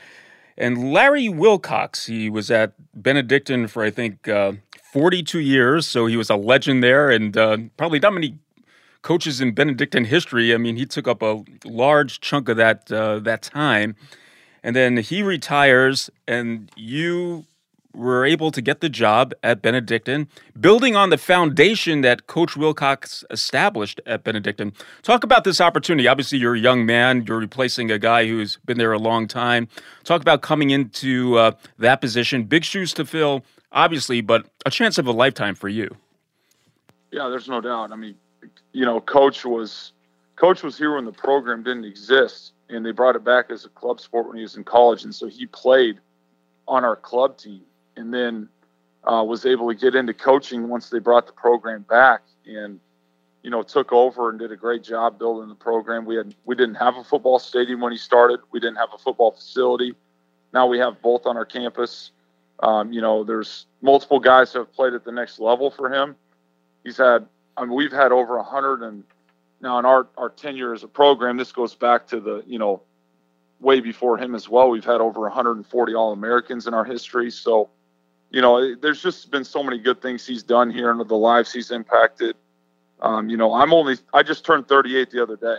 And 0.58 0.92
Larry 0.92 1.30
Wilcox, 1.30 2.06
he 2.06 2.28
was 2.28 2.50
at 2.50 2.74
Benedictine 2.94 3.66
for 3.68 3.82
I 3.82 3.90
think 3.90 4.28
uh, 4.28 4.52
42 4.92 5.38
years, 5.38 5.86
so 5.86 6.06
he 6.06 6.16
was 6.16 6.30
a 6.30 6.36
legend 6.36 6.82
there, 6.82 7.10
and 7.10 7.36
uh, 7.36 7.58
probably 7.76 8.00
not 8.00 8.12
many 8.12 8.36
coaches 9.02 9.40
in 9.40 9.52
Benedictine 9.52 10.04
history. 10.04 10.52
I 10.52 10.56
mean, 10.56 10.76
he 10.76 10.84
took 10.84 11.06
up 11.06 11.22
a 11.22 11.44
large 11.64 12.20
chunk 12.20 12.48
of 12.48 12.56
that 12.56 12.90
uh, 12.90 13.20
that 13.20 13.42
time, 13.42 13.94
and 14.62 14.74
then 14.74 14.96
he 14.96 15.22
retires, 15.22 16.10
and 16.26 16.70
you 16.76 17.44
were 17.94 18.24
able 18.24 18.50
to 18.50 18.60
get 18.60 18.80
the 18.80 18.88
job 18.88 19.32
at 19.42 19.62
Benedictine, 19.62 20.28
building 20.58 20.94
on 20.94 21.10
the 21.10 21.18
foundation 21.18 22.02
that 22.02 22.26
Coach 22.26 22.56
Wilcox 22.56 23.24
established 23.30 24.00
at 24.06 24.22
Benedictine. 24.22 24.72
Talk 25.02 25.24
about 25.24 25.44
this 25.44 25.60
opportunity. 25.60 26.06
Obviously, 26.06 26.38
you're 26.38 26.54
a 26.54 26.60
young 26.60 26.86
man, 26.86 27.24
you're 27.26 27.38
replacing 27.38 27.90
a 27.90 27.98
guy 27.98 28.26
who's 28.26 28.58
been 28.64 28.78
there 28.78 28.92
a 28.92 28.98
long 28.98 29.26
time. 29.26 29.68
Talk 30.04 30.20
about 30.20 30.40
coming 30.42 30.70
into 30.70 31.36
uh, 31.36 31.52
that 31.78 32.00
position. 32.00 32.44
Big 32.44 32.64
shoes 32.64 32.92
to 32.94 33.04
fill, 33.04 33.44
obviously, 33.72 34.20
but 34.20 34.46
a 34.66 34.70
chance 34.70 34.98
of 34.98 35.06
a 35.06 35.12
lifetime 35.12 35.54
for 35.54 35.68
you. 35.68 35.94
Yeah, 37.10 37.28
there's 37.28 37.48
no 37.48 37.60
doubt. 37.60 37.92
I 37.92 37.96
mean, 37.96 38.14
you 38.72 38.84
know, 38.84 39.00
Coach 39.00 39.44
was 39.44 39.92
Coach 40.36 40.62
was 40.62 40.78
here 40.78 40.94
when 40.94 41.04
the 41.04 41.12
program 41.12 41.62
didn't 41.62 41.84
exist, 41.84 42.52
and 42.68 42.84
they 42.84 42.92
brought 42.92 43.16
it 43.16 43.24
back 43.24 43.50
as 43.50 43.64
a 43.64 43.68
club 43.68 44.00
sport 44.00 44.28
when 44.28 44.36
he 44.36 44.42
was 44.42 44.56
in 44.56 44.64
college, 44.64 45.04
and 45.04 45.14
so 45.14 45.26
he 45.26 45.46
played 45.46 45.98
on 46.68 46.84
our 46.84 46.96
club 46.96 47.36
team 47.36 47.62
and 47.96 48.14
then 48.14 48.48
uh, 49.04 49.24
was 49.24 49.44
able 49.44 49.68
to 49.68 49.74
get 49.74 49.94
into 49.94 50.14
coaching 50.14 50.68
once 50.68 50.88
they 50.88 50.98
brought 50.98 51.26
the 51.26 51.32
program 51.32 51.84
back 51.88 52.22
and 52.46 52.78
you 53.42 53.50
know 53.50 53.62
took 53.62 53.92
over 53.92 54.30
and 54.30 54.38
did 54.38 54.52
a 54.52 54.56
great 54.56 54.82
job 54.82 55.18
building 55.18 55.48
the 55.48 55.54
program 55.54 56.04
we 56.04 56.14
had 56.14 56.34
we 56.44 56.54
didn't 56.54 56.74
have 56.74 56.96
a 56.96 57.04
football 57.04 57.38
stadium 57.38 57.80
when 57.80 57.92
he 57.92 57.98
started 57.98 58.40
we 58.52 58.60
didn't 58.60 58.76
have 58.76 58.90
a 58.94 58.98
football 58.98 59.32
facility 59.32 59.94
now 60.52 60.66
we 60.66 60.78
have 60.78 61.00
both 61.02 61.26
on 61.26 61.36
our 61.36 61.44
campus 61.44 62.10
um, 62.62 62.92
you 62.92 63.00
know 63.00 63.24
there's 63.24 63.66
multiple 63.82 64.20
guys 64.20 64.52
who 64.52 64.58
have 64.60 64.72
played 64.72 64.94
at 64.94 65.04
the 65.04 65.12
next 65.12 65.38
level 65.40 65.70
for 65.70 65.92
him 65.92 66.14
he's 66.84 66.96
had 66.96 67.26
i 67.56 67.62
mean 67.62 67.74
we've 67.74 67.92
had 67.92 68.12
over 68.12 68.36
a 68.36 68.42
100 68.42 68.82
and 68.82 69.04
now 69.60 69.78
in 69.78 69.84
our 69.84 70.06
our 70.16 70.28
tenure 70.28 70.74
as 70.74 70.82
a 70.82 70.88
program 70.88 71.36
this 71.36 71.52
goes 71.52 71.74
back 71.74 72.06
to 72.06 72.20
the 72.20 72.42
you 72.46 72.58
know 72.58 72.82
way 73.60 73.80
before 73.80 74.18
him 74.18 74.34
as 74.34 74.48
well. 74.48 74.70
We've 74.70 74.84
had 74.84 75.00
over 75.00 75.20
140 75.20 75.94
All 75.94 76.12
Americans 76.12 76.66
in 76.66 76.74
our 76.74 76.84
history. 76.84 77.30
So, 77.30 77.70
you 78.30 78.40
know, 78.40 78.74
there's 78.74 79.02
just 79.02 79.30
been 79.30 79.44
so 79.44 79.62
many 79.62 79.78
good 79.78 80.02
things 80.02 80.26
he's 80.26 80.42
done 80.42 80.70
here 80.70 80.90
and 80.90 81.00
the 81.00 81.14
lives 81.14 81.52
he's 81.52 81.70
impacted. 81.70 82.36
Um, 83.02 83.28
you 83.28 83.36
know, 83.36 83.54
I'm 83.54 83.72
only, 83.72 83.96
I 84.12 84.22
just 84.22 84.44
turned 84.44 84.68
38 84.68 85.10
the 85.10 85.22
other 85.22 85.36
day. 85.36 85.58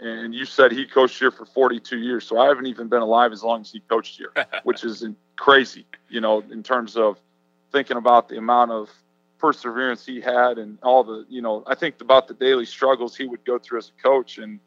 And 0.00 0.34
you 0.34 0.46
said 0.46 0.72
he 0.72 0.86
coached 0.86 1.18
here 1.18 1.30
for 1.30 1.44
42 1.44 1.98
years. 1.98 2.26
So 2.26 2.38
I 2.38 2.46
haven't 2.46 2.66
even 2.66 2.88
been 2.88 3.02
alive 3.02 3.32
as 3.32 3.42
long 3.42 3.60
as 3.60 3.70
he 3.70 3.80
coached 3.80 4.16
here, 4.16 4.32
which 4.64 4.84
is 4.84 5.02
crazy, 5.40 5.86
you 6.10 6.20
know, 6.20 6.44
in 6.52 6.62
terms 6.62 6.96
of 6.96 7.18
thinking 7.72 7.96
about 7.96 8.28
the 8.28 8.36
amount 8.36 8.70
of 8.70 8.90
perseverance 9.38 10.04
he 10.04 10.20
had 10.20 10.58
and 10.58 10.78
all 10.82 11.02
the, 11.02 11.24
you 11.30 11.40
know, 11.40 11.64
I 11.66 11.74
think 11.74 11.98
about 12.02 12.28
the 12.28 12.34
daily 12.34 12.66
struggles 12.66 13.16
he 13.16 13.26
would 13.26 13.42
go 13.46 13.58
through 13.58 13.78
as 13.78 13.90
a 13.98 14.02
coach 14.02 14.36
and, 14.36 14.60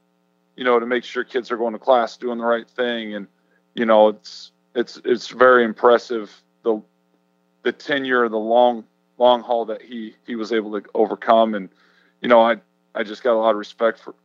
you 0.58 0.64
know, 0.64 0.80
to 0.80 0.88
make 0.88 1.04
sure 1.04 1.24
kids 1.24 1.52
are 1.52 1.58
going 1.58 1.74
to 1.74 1.80
class, 1.80 2.18
doing 2.18 2.40
the 2.40 2.44
right 2.44 2.68
thing. 2.68 3.14
And, 3.14 3.28
you 3.76 3.86
know, 3.86 4.08
it's, 4.08 4.52
it's, 4.74 5.00
it's 5.06 5.28
very 5.28 5.64
impressive. 5.64 6.34
The, 6.64 6.82
the 7.62 7.72
tenure, 7.72 8.28
the 8.28 8.38
long, 8.38 8.84
long 9.20 9.44
haul 9.44 9.66
that 9.66 9.82
he, 9.84 10.16
he 10.26 10.36
was 10.36 10.52
able 10.52 10.82
to 10.82 10.90
overcome. 10.96 11.54
And, 11.54 11.70
you 12.20 12.30
know, 12.30 12.42
I, 12.42 12.56
I 12.96 13.04
just 13.04 13.22
got 13.22 13.34
a 13.34 13.38
lot 13.38 13.52
of 13.52 13.58
respect 13.58 14.00
for, 14.00 14.16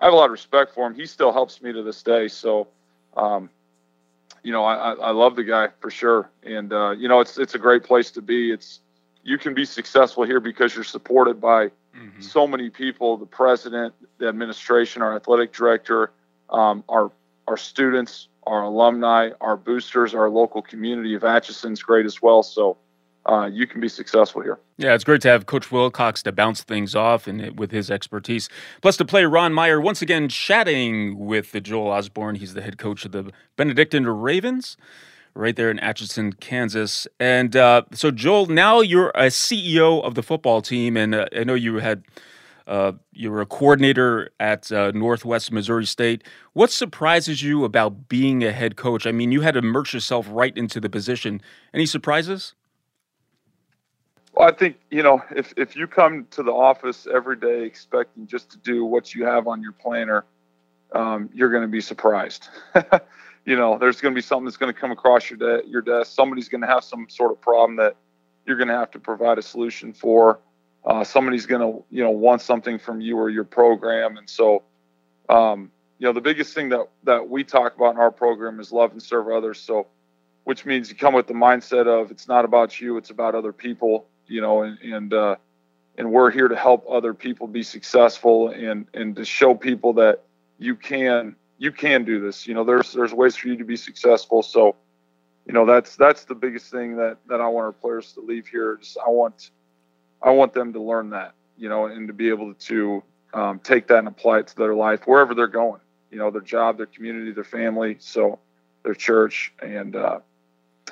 I 0.00 0.06
have 0.06 0.12
a 0.12 0.16
lot 0.16 0.24
of 0.24 0.32
respect 0.32 0.74
for 0.74 0.88
him. 0.88 0.94
He 0.96 1.06
still 1.06 1.32
helps 1.32 1.62
me 1.62 1.72
to 1.72 1.84
this 1.84 2.02
day. 2.02 2.26
So, 2.26 2.66
um, 3.16 3.48
you 4.44 4.52
know, 4.52 4.64
I, 4.64 4.92
I 4.92 5.10
love 5.10 5.34
the 5.34 5.42
guy 5.42 5.68
for 5.80 5.90
sure. 5.90 6.30
And, 6.44 6.72
uh, 6.72 6.90
you 6.90 7.08
know, 7.08 7.20
it's, 7.20 7.38
it's 7.38 7.56
a 7.56 7.58
great 7.58 7.82
place 7.82 8.12
to 8.12 8.22
be. 8.22 8.52
It's, 8.52 8.80
you 9.24 9.38
can 9.38 9.54
be 9.54 9.64
successful 9.64 10.22
here 10.22 10.38
because 10.38 10.74
you're 10.74 10.84
supported 10.84 11.40
by 11.40 11.68
mm-hmm. 11.96 12.20
so 12.20 12.46
many 12.46 12.70
people 12.70 13.16
the 13.16 13.26
president 13.26 13.94
the 14.18 14.28
administration 14.28 15.02
our 15.02 15.16
athletic 15.16 15.52
director 15.52 16.12
um, 16.50 16.84
our 16.88 17.10
our 17.48 17.56
students 17.56 18.28
our 18.46 18.62
alumni 18.62 19.30
our 19.40 19.56
boosters 19.56 20.14
our 20.14 20.28
local 20.28 20.62
community 20.62 21.14
of 21.14 21.24
atchison's 21.24 21.82
great 21.82 22.06
as 22.06 22.20
well 22.20 22.42
so 22.42 22.76
uh, 23.26 23.46
you 23.46 23.66
can 23.66 23.80
be 23.80 23.88
successful 23.88 24.42
here. 24.42 24.58
Yeah, 24.76 24.94
it's 24.94 25.04
great 25.04 25.22
to 25.22 25.28
have 25.28 25.46
Coach 25.46 25.70
Wilcox 25.72 26.22
to 26.24 26.32
bounce 26.32 26.62
things 26.62 26.94
off 26.94 27.26
and 27.26 27.58
with 27.58 27.70
his 27.70 27.90
expertise. 27.90 28.48
Plus, 28.82 28.96
to 28.98 29.04
play 29.04 29.24
Ron 29.24 29.52
Meyer 29.52 29.80
once 29.80 30.02
again 30.02 30.28
chatting 30.28 31.18
with 31.18 31.52
the 31.52 31.60
Joel 31.60 31.88
Osborn. 31.88 32.36
He's 32.36 32.54
the 32.54 32.62
head 32.62 32.78
coach 32.78 33.04
of 33.04 33.12
the 33.12 33.30
Benedictine 33.56 34.06
Ravens 34.06 34.76
right 35.34 35.56
there 35.56 35.70
in 35.70 35.78
Atchison, 35.80 36.32
Kansas. 36.34 37.08
And 37.18 37.56
uh, 37.56 37.82
so, 37.92 38.10
Joel, 38.10 38.46
now 38.46 38.80
you're 38.80 39.10
a 39.10 39.26
CEO 39.26 40.02
of 40.04 40.14
the 40.14 40.22
football 40.22 40.62
team, 40.62 40.96
and 40.96 41.14
uh, 41.14 41.26
I 41.34 41.44
know 41.44 41.54
you 41.54 41.76
had 41.76 42.04
uh, 42.66 42.92
you 43.12 43.30
were 43.30 43.40
a 43.40 43.46
coordinator 43.46 44.30
at 44.40 44.72
uh, 44.72 44.90
Northwest 44.94 45.52
Missouri 45.52 45.84
State. 45.84 46.24
What 46.54 46.70
surprises 46.70 47.42
you 47.42 47.64
about 47.64 48.08
being 48.08 48.42
a 48.42 48.52
head 48.52 48.76
coach? 48.76 49.06
I 49.06 49.12
mean, 49.12 49.32
you 49.32 49.42
had 49.42 49.52
to 49.52 49.58
immerse 49.58 49.92
yourself 49.92 50.26
right 50.30 50.56
into 50.56 50.80
the 50.80 50.88
position. 50.88 51.42
Any 51.74 51.86
surprises? 51.86 52.54
Well, 54.34 54.48
I 54.48 54.52
think 54.52 54.78
you 54.90 55.02
know 55.02 55.22
if 55.34 55.54
if 55.56 55.76
you 55.76 55.86
come 55.86 56.26
to 56.32 56.42
the 56.42 56.52
office 56.52 57.06
every 57.12 57.36
day 57.36 57.64
expecting 57.64 58.26
just 58.26 58.50
to 58.50 58.58
do 58.58 58.84
what 58.84 59.14
you 59.14 59.24
have 59.24 59.46
on 59.46 59.62
your 59.62 59.72
planner, 59.72 60.24
um, 60.92 61.30
you're 61.32 61.50
going 61.50 61.62
to 61.62 61.68
be 61.68 61.80
surprised. 61.80 62.48
you 63.44 63.56
know, 63.56 63.78
there's 63.78 64.00
going 64.00 64.12
to 64.12 64.18
be 64.18 64.22
something 64.22 64.44
that's 64.44 64.56
going 64.56 64.72
to 64.72 64.78
come 64.78 64.90
across 64.90 65.30
your 65.30 65.38
de- 65.38 65.68
your 65.68 65.82
desk. 65.82 66.12
Somebody's 66.12 66.48
going 66.48 66.62
to 66.62 66.66
have 66.66 66.82
some 66.82 67.06
sort 67.08 67.30
of 67.30 67.40
problem 67.40 67.76
that 67.76 67.96
you're 68.44 68.56
going 68.56 68.68
to 68.68 68.74
have 68.74 68.90
to 68.92 68.98
provide 68.98 69.38
a 69.38 69.42
solution 69.42 69.92
for. 69.92 70.40
Uh, 70.84 71.04
somebody's 71.04 71.46
going 71.46 71.60
to, 71.60 71.84
you 71.90 72.02
know, 72.02 72.10
want 72.10 72.42
something 72.42 72.78
from 72.78 73.00
you 73.00 73.16
or 73.16 73.30
your 73.30 73.44
program, 73.44 74.16
and 74.16 74.28
so, 74.28 74.62
um, 75.28 75.70
you 75.98 76.06
know, 76.06 76.12
the 76.12 76.20
biggest 76.20 76.54
thing 76.54 76.70
that 76.70 76.88
that 77.04 77.28
we 77.28 77.44
talk 77.44 77.76
about 77.76 77.94
in 77.94 78.00
our 78.00 78.10
program 78.10 78.58
is 78.58 78.72
love 78.72 78.90
and 78.90 79.02
serve 79.02 79.28
others. 79.28 79.60
So, 79.60 79.86
which 80.42 80.66
means 80.66 80.90
you 80.90 80.96
come 80.96 81.14
with 81.14 81.28
the 81.28 81.34
mindset 81.34 81.86
of 81.86 82.10
it's 82.10 82.26
not 82.26 82.44
about 82.44 82.80
you, 82.80 82.96
it's 82.96 83.10
about 83.10 83.36
other 83.36 83.52
people. 83.52 84.08
You 84.26 84.40
know, 84.40 84.62
and 84.62 84.78
and 84.80 85.14
uh, 85.14 85.36
and 85.96 86.10
we're 86.10 86.30
here 86.30 86.48
to 86.48 86.56
help 86.56 86.84
other 86.90 87.14
people 87.14 87.46
be 87.46 87.62
successful 87.62 88.48
and 88.48 88.86
and 88.94 89.16
to 89.16 89.24
show 89.24 89.54
people 89.54 89.92
that 89.94 90.22
you 90.58 90.74
can 90.74 91.36
you 91.58 91.72
can 91.72 92.04
do 92.04 92.20
this. 92.20 92.46
You 92.46 92.54
know, 92.54 92.64
there's 92.64 92.92
there's 92.92 93.12
ways 93.12 93.36
for 93.36 93.48
you 93.48 93.56
to 93.56 93.64
be 93.64 93.76
successful. 93.76 94.42
So, 94.42 94.76
you 95.46 95.52
know, 95.52 95.66
that's 95.66 95.96
that's 95.96 96.24
the 96.24 96.34
biggest 96.34 96.70
thing 96.70 96.96
that 96.96 97.18
that 97.28 97.40
I 97.40 97.48
want 97.48 97.66
our 97.66 97.72
players 97.72 98.12
to 98.12 98.20
leave 98.20 98.46
here. 98.46 98.76
Just 98.76 98.98
I 98.98 99.10
want 99.10 99.50
I 100.22 100.30
want 100.30 100.52
them 100.52 100.72
to 100.72 100.80
learn 100.80 101.10
that, 101.10 101.34
you 101.56 101.68
know, 101.68 101.86
and 101.86 102.08
to 102.08 102.14
be 102.14 102.28
able 102.28 102.54
to 102.54 103.02
um, 103.34 103.58
take 103.60 103.86
that 103.88 103.98
and 103.98 104.08
apply 104.08 104.40
it 104.40 104.46
to 104.48 104.56
their 104.56 104.74
life 104.74 105.06
wherever 105.06 105.34
they're 105.34 105.46
going. 105.46 105.80
You 106.10 106.18
know, 106.18 106.30
their 106.30 106.40
job, 106.40 106.76
their 106.76 106.86
community, 106.86 107.32
their 107.32 107.44
family, 107.44 107.96
so 107.98 108.38
their 108.84 108.94
church, 108.94 109.52
and 109.60 109.96
uh, 109.96 110.20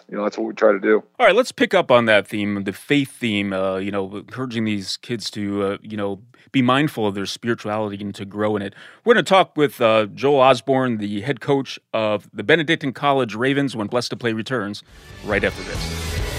you 0.09 0.17
know 0.17 0.25
that's 0.25 0.39
what 0.39 0.47
we 0.47 0.55
try 0.55 0.73
to 0.73 0.81
do. 0.81 1.03
All 1.19 1.27
right, 1.27 1.35
let's 1.35 1.53
pick 1.53 1.75
up 1.75 1.91
on 1.91 2.07
that 2.07 2.27
theme, 2.27 2.65
the 2.65 2.73
faith 2.73 3.11
theme. 3.13 3.53
Uh, 3.53 3.77
you 3.77 3.91
know, 3.91 4.17
encouraging 4.17 4.65
these 4.65 4.97
kids 4.99 5.31
to 5.33 5.63
uh, 5.63 5.79
you 5.83 5.97
know 5.97 6.21
be 6.53 6.63
mindful 6.63 7.07
of 7.07 7.15
their 7.15 7.27
spirituality 7.27 8.03
and 8.03 8.15
to 8.15 8.25
grow 8.25 8.57
in 8.57 8.63
it. 8.63 8.75
We're 9.05 9.15
going 9.15 9.25
to 9.25 9.29
talk 9.29 9.57
with 9.57 9.81
uh, 9.81 10.07
Joel 10.07 10.41
Osborn, 10.41 10.99
the 10.99 11.23
head 11.23 11.41
coach 11.41 11.79
of 11.95 12.29
the 12.33 12.43
Benedictine 12.43 12.93
College 12.93 13.35
Ravens, 13.35 13.75
when 13.75 13.87
Blessed 13.87 14.11
to 14.11 14.17
Play 14.17 14.33
returns 14.35 14.83
right 15.25 15.43
after 15.43 15.63
this. 15.63 16.32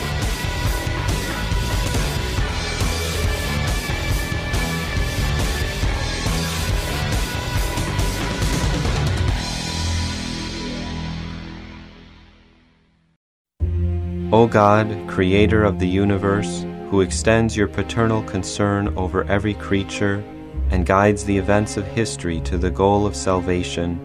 O 14.33 14.47
God, 14.47 15.07
creator 15.07 15.63
of 15.63 15.77
the 15.77 15.87
universe, 15.87 16.65
who 16.89 17.01
extends 17.01 17.55
your 17.55 17.67
paternal 17.67 18.23
concern 18.23 18.91
over 18.97 19.25
every 19.25 19.53
creature 19.53 20.23
and 20.71 20.87
guides 20.87 21.23
the 21.23 21.37
events 21.37 21.77
of 21.77 21.85
history 21.85 22.41
to 22.41 22.57
the 22.57 22.71
goal 22.71 23.05
of 23.05 23.15
salvation, 23.15 23.99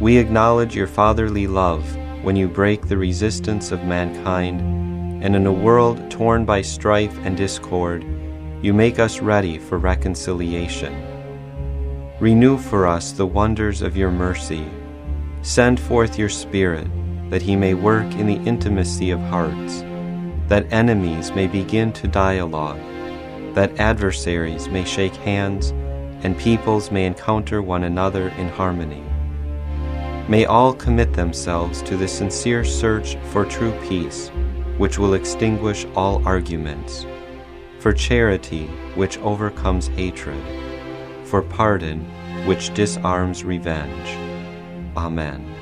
we 0.00 0.18
acknowledge 0.18 0.74
your 0.74 0.88
fatherly 0.88 1.46
love 1.46 1.84
when 2.24 2.34
you 2.34 2.48
break 2.48 2.88
the 2.88 2.96
resistance 2.96 3.70
of 3.70 3.84
mankind, 3.84 4.60
and 5.22 5.36
in 5.36 5.46
a 5.46 5.52
world 5.52 6.10
torn 6.10 6.44
by 6.44 6.60
strife 6.60 7.16
and 7.18 7.36
discord, 7.36 8.04
you 8.60 8.74
make 8.74 8.98
us 8.98 9.20
ready 9.20 9.56
for 9.56 9.78
reconciliation. 9.78 10.92
Renew 12.18 12.58
for 12.58 12.88
us 12.88 13.12
the 13.12 13.24
wonders 13.24 13.82
of 13.82 13.96
your 13.96 14.10
mercy. 14.10 14.68
Send 15.42 15.78
forth 15.78 16.18
your 16.18 16.28
Spirit 16.28 16.88
that 17.30 17.42
he 17.42 17.56
may 17.56 17.74
work 17.74 18.12
in 18.14 18.26
the 18.26 18.42
intimacy 18.48 19.10
of 19.10 19.20
hearts, 19.20 19.82
that 20.48 20.72
enemies 20.72 21.32
may 21.32 21.46
begin 21.46 21.92
to 21.92 22.06
dialogue, 22.06 22.80
that 23.54 23.78
adversaries 23.78 24.68
may 24.68 24.84
shake 24.84 25.14
hands, 25.16 25.70
and 26.24 26.38
peoples 26.38 26.90
may 26.90 27.06
encounter 27.06 27.62
one 27.62 27.84
another 27.84 28.28
in 28.30 28.48
harmony. 28.48 29.02
May 30.28 30.46
all 30.46 30.72
commit 30.72 31.12
themselves 31.12 31.82
to 31.82 31.96
the 31.96 32.08
sincere 32.08 32.64
search 32.64 33.16
for 33.30 33.44
true 33.44 33.78
peace, 33.88 34.30
which 34.78 34.98
will 34.98 35.14
extinguish 35.14 35.86
all 35.94 36.26
arguments, 36.26 37.06
for 37.78 37.92
charity, 37.92 38.66
which 38.94 39.18
overcomes 39.18 39.88
hatred, 39.88 40.42
for 41.24 41.42
pardon, 41.42 42.00
which 42.46 42.72
disarms 42.74 43.44
revenge. 43.44 44.08
Amen. 44.96 45.53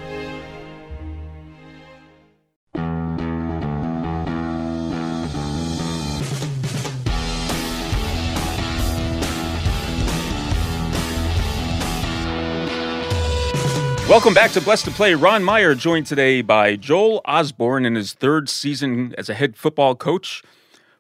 Welcome 14.13 14.35
back 14.35 14.51
to 14.51 14.61
Blessed 14.61 14.85
to 14.85 14.91
Play. 14.91 15.15
Ron 15.15 15.43
Meyer 15.43 15.75
joined 15.75 16.05
today 16.05 16.43
by 16.43 16.77
Joel 16.77 17.23
Osborn 17.25 17.87
in 17.87 17.95
his 17.95 18.13
third 18.13 18.51
season 18.51 19.15
as 19.17 19.31
a 19.31 19.35
head 19.35 19.57
football 19.57 19.95
coach 19.95 20.43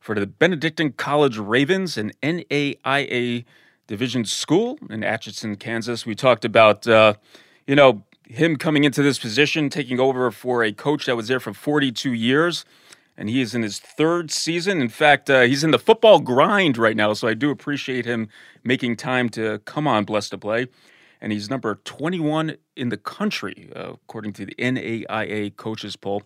for 0.01 0.15
the 0.15 0.27
Benedictine 0.27 0.93
College 0.93 1.37
Ravens, 1.37 1.99
an 1.99 2.13
NAIA 2.23 3.45
division 3.87 4.25
school 4.25 4.79
in 4.89 5.05
Atchison, 5.05 5.57
Kansas. 5.57 6.07
We 6.07 6.15
talked 6.15 6.47
about, 6.47 6.89
uh, 6.89 7.17
you 7.67 7.77
know, 7.77 8.03
him 8.25 8.57
coming 8.57 8.85
into 8.85 9.03
this 9.03 9.19
position, 9.19 9.69
taking 9.69 10.01
over 10.01 10.31
for 10.31 10.65
a 10.65 10.73
coach 10.73 11.05
that 11.05 11.15
was 11.15 11.29
there 11.29 11.39
for 11.39 11.53
42 11.53 12.15
years. 12.15 12.65
And 13.19 13.29
he 13.29 13.43
is 13.43 13.55
in 13.55 13.63
his 13.63 13.79
third 13.79 14.31
season. 14.31 14.81
In 14.81 14.89
fact, 14.89 15.29
uh, 15.29 15.43
he's 15.43 15.63
in 15.63 15.71
the 15.71 15.79
football 15.79 16.19
grind 16.19 16.79
right 16.79 16.97
now. 16.97 17.13
So 17.13 17.29
I 17.29 17.35
do 17.35 17.51
appreciate 17.51 18.07
him 18.07 18.31
making 18.65 18.97
time 18.97 19.29
to 19.31 19.59
come 19.67 19.87
on 19.87 20.05
Blessed 20.05 20.31
to 20.31 20.39
Play 20.39 20.69
and 21.23 21.33
he's 21.33 21.49
number 21.49 21.77
21 21.85 22.57
in 22.77 22.91
the 22.91 22.99
country, 22.99 23.71
uh, 23.75 23.93
according 23.95 24.35
to 24.35 24.45
the 24.45 24.55
NAIA 24.57 25.57
coaches 25.57 25.97
poll. 25.97 26.23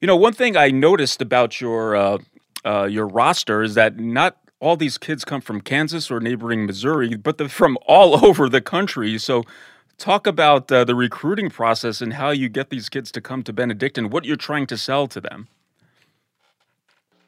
You 0.00 0.06
know, 0.06 0.16
one 0.16 0.32
thing 0.32 0.56
I 0.56 0.70
noticed 0.70 1.20
about 1.20 1.60
your 1.60 1.94
uh, 1.94 2.18
uh, 2.64 2.84
your 2.84 3.06
roster 3.06 3.62
is 3.62 3.74
that 3.74 3.98
not 3.98 4.38
all 4.60 4.76
these 4.76 4.96
kids 4.96 5.24
come 5.26 5.42
from 5.42 5.60
Kansas 5.60 6.10
or 6.10 6.20
neighboring 6.20 6.64
Missouri, 6.64 7.16
but 7.16 7.36
they're 7.36 7.50
from 7.50 7.76
all 7.86 8.24
over 8.24 8.48
the 8.48 8.62
country. 8.62 9.18
So 9.18 9.44
Talk 10.02 10.26
about 10.26 10.72
uh, 10.72 10.82
the 10.82 10.96
recruiting 10.96 11.48
process 11.48 12.00
and 12.00 12.14
how 12.14 12.30
you 12.30 12.48
get 12.48 12.70
these 12.70 12.88
kids 12.88 13.12
to 13.12 13.20
come 13.20 13.44
to 13.44 13.52
Benedictine, 13.52 14.10
what 14.10 14.24
you're 14.24 14.34
trying 14.34 14.66
to 14.66 14.76
sell 14.76 15.06
to 15.06 15.20
them. 15.20 15.46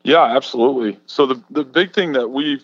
Yeah, 0.02 0.24
absolutely. 0.24 0.98
So 1.06 1.24
the 1.24 1.40
the 1.50 1.62
big 1.62 1.92
thing 1.92 2.12
that 2.14 2.28
we 2.28 2.60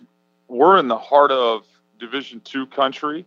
we're 0.49 0.77
in 0.77 0.89
the 0.89 0.97
heart 0.97 1.31
of 1.31 1.65
Division 1.97 2.41
two 2.41 2.65
country, 2.67 3.25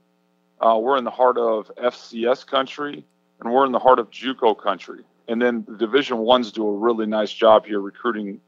uh, 0.61 0.79
we're 0.81 0.97
in 0.97 1.05
the 1.05 1.11
heart 1.11 1.39
of 1.39 1.71
FCS 1.77 2.47
country, 2.47 3.05
and 3.41 3.53
we're 3.53 3.67
in 3.67 3.73
the 3.73 3.79
heart 3.79 3.99
of 3.99 4.11
JUCO 4.11 4.61
country. 4.61 5.03
And 5.29 5.41
then 5.41 5.65
the 5.67 5.77
Division 5.77 6.19
ones 6.19 6.53
do 6.53 6.67
a 6.67 6.73
really 6.73 7.07
nice 7.07 7.33
job 7.33 7.67
here 7.67 7.81
recruiting 7.81 8.41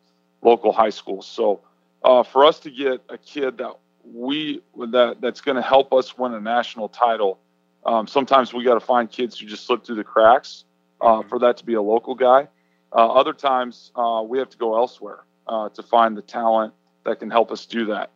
local 0.42 0.72
high 0.72 0.90
schools. 0.90 1.26
So 1.26 1.60
uh, 2.04 2.22
for 2.22 2.44
us 2.44 2.60
to 2.60 2.70
get 2.70 3.02
a 3.08 3.18
kid 3.18 3.58
that 3.58 3.72
we 4.04 4.62
that 4.76 5.16
that's 5.20 5.40
going 5.40 5.56
to 5.56 5.62
help 5.62 5.92
us 5.92 6.16
win 6.16 6.34
a 6.34 6.40
national 6.40 6.88
title, 6.88 7.38
um, 7.84 8.06
sometimes 8.06 8.52
we 8.52 8.62
got 8.64 8.74
to 8.74 8.80
find 8.80 9.10
kids 9.10 9.38
who 9.38 9.46
just 9.46 9.66
slip 9.66 9.84
through 9.84 9.96
the 9.96 10.04
cracks 10.04 10.64
uh, 11.00 11.06
mm-hmm. 11.06 11.28
for 11.28 11.38
that 11.40 11.56
to 11.58 11.64
be 11.64 11.74
a 11.74 11.82
local 11.82 12.14
guy. 12.14 12.48
Uh, 12.92 13.12
other 13.12 13.32
times 13.32 13.90
uh, 13.96 14.22
we 14.26 14.38
have 14.38 14.48
to 14.50 14.56
go 14.56 14.76
elsewhere 14.76 15.24
uh, 15.48 15.68
to 15.70 15.82
find 15.82 16.16
the 16.16 16.22
talent 16.22 16.72
that 17.04 17.18
can 17.18 17.30
help 17.30 17.50
us 17.50 17.66
do 17.66 17.86
that. 17.86 18.10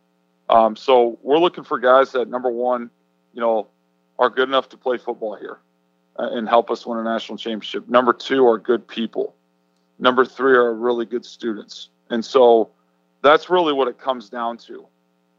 Um, 0.49 0.75
so 0.75 1.17
we're 1.21 1.39
looking 1.39 1.63
for 1.63 1.79
guys 1.79 2.11
that 2.11 2.29
number 2.29 2.49
one, 2.49 2.89
you 3.33 3.41
know, 3.41 3.67
are 4.19 4.29
good 4.29 4.47
enough 4.47 4.69
to 4.69 4.77
play 4.77 4.97
football 4.97 5.35
here 5.35 5.59
uh, 6.17 6.29
and 6.31 6.47
help 6.47 6.69
us 6.69 6.85
win 6.85 6.99
a 6.99 7.03
national 7.03 7.37
championship. 7.37 7.87
Number 7.89 8.13
two 8.13 8.47
are 8.47 8.57
good 8.57 8.87
people. 8.87 9.35
Number 9.99 10.25
three 10.25 10.53
are 10.53 10.73
really 10.73 11.05
good 11.05 11.25
students. 11.25 11.89
And 12.09 12.23
so 12.23 12.71
that's 13.21 13.49
really 13.49 13.73
what 13.73 13.87
it 13.87 13.97
comes 13.97 14.29
down 14.29 14.57
to. 14.57 14.85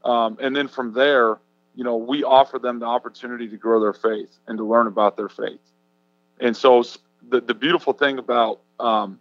Um, 0.04 0.36
and 0.40 0.54
then 0.54 0.68
from 0.68 0.92
there, 0.92 1.38
you 1.74 1.84
know, 1.84 1.96
we 1.96 2.22
offer 2.22 2.58
them 2.58 2.78
the 2.78 2.86
opportunity 2.86 3.48
to 3.48 3.56
grow 3.56 3.80
their 3.80 3.92
faith 3.92 4.38
and 4.46 4.58
to 4.58 4.64
learn 4.64 4.86
about 4.86 5.16
their 5.16 5.28
faith. 5.28 5.60
And 6.40 6.56
so 6.56 6.84
the, 7.28 7.40
the 7.40 7.54
beautiful 7.54 7.92
thing 7.92 8.18
about 8.18 8.60
um, 8.80 9.18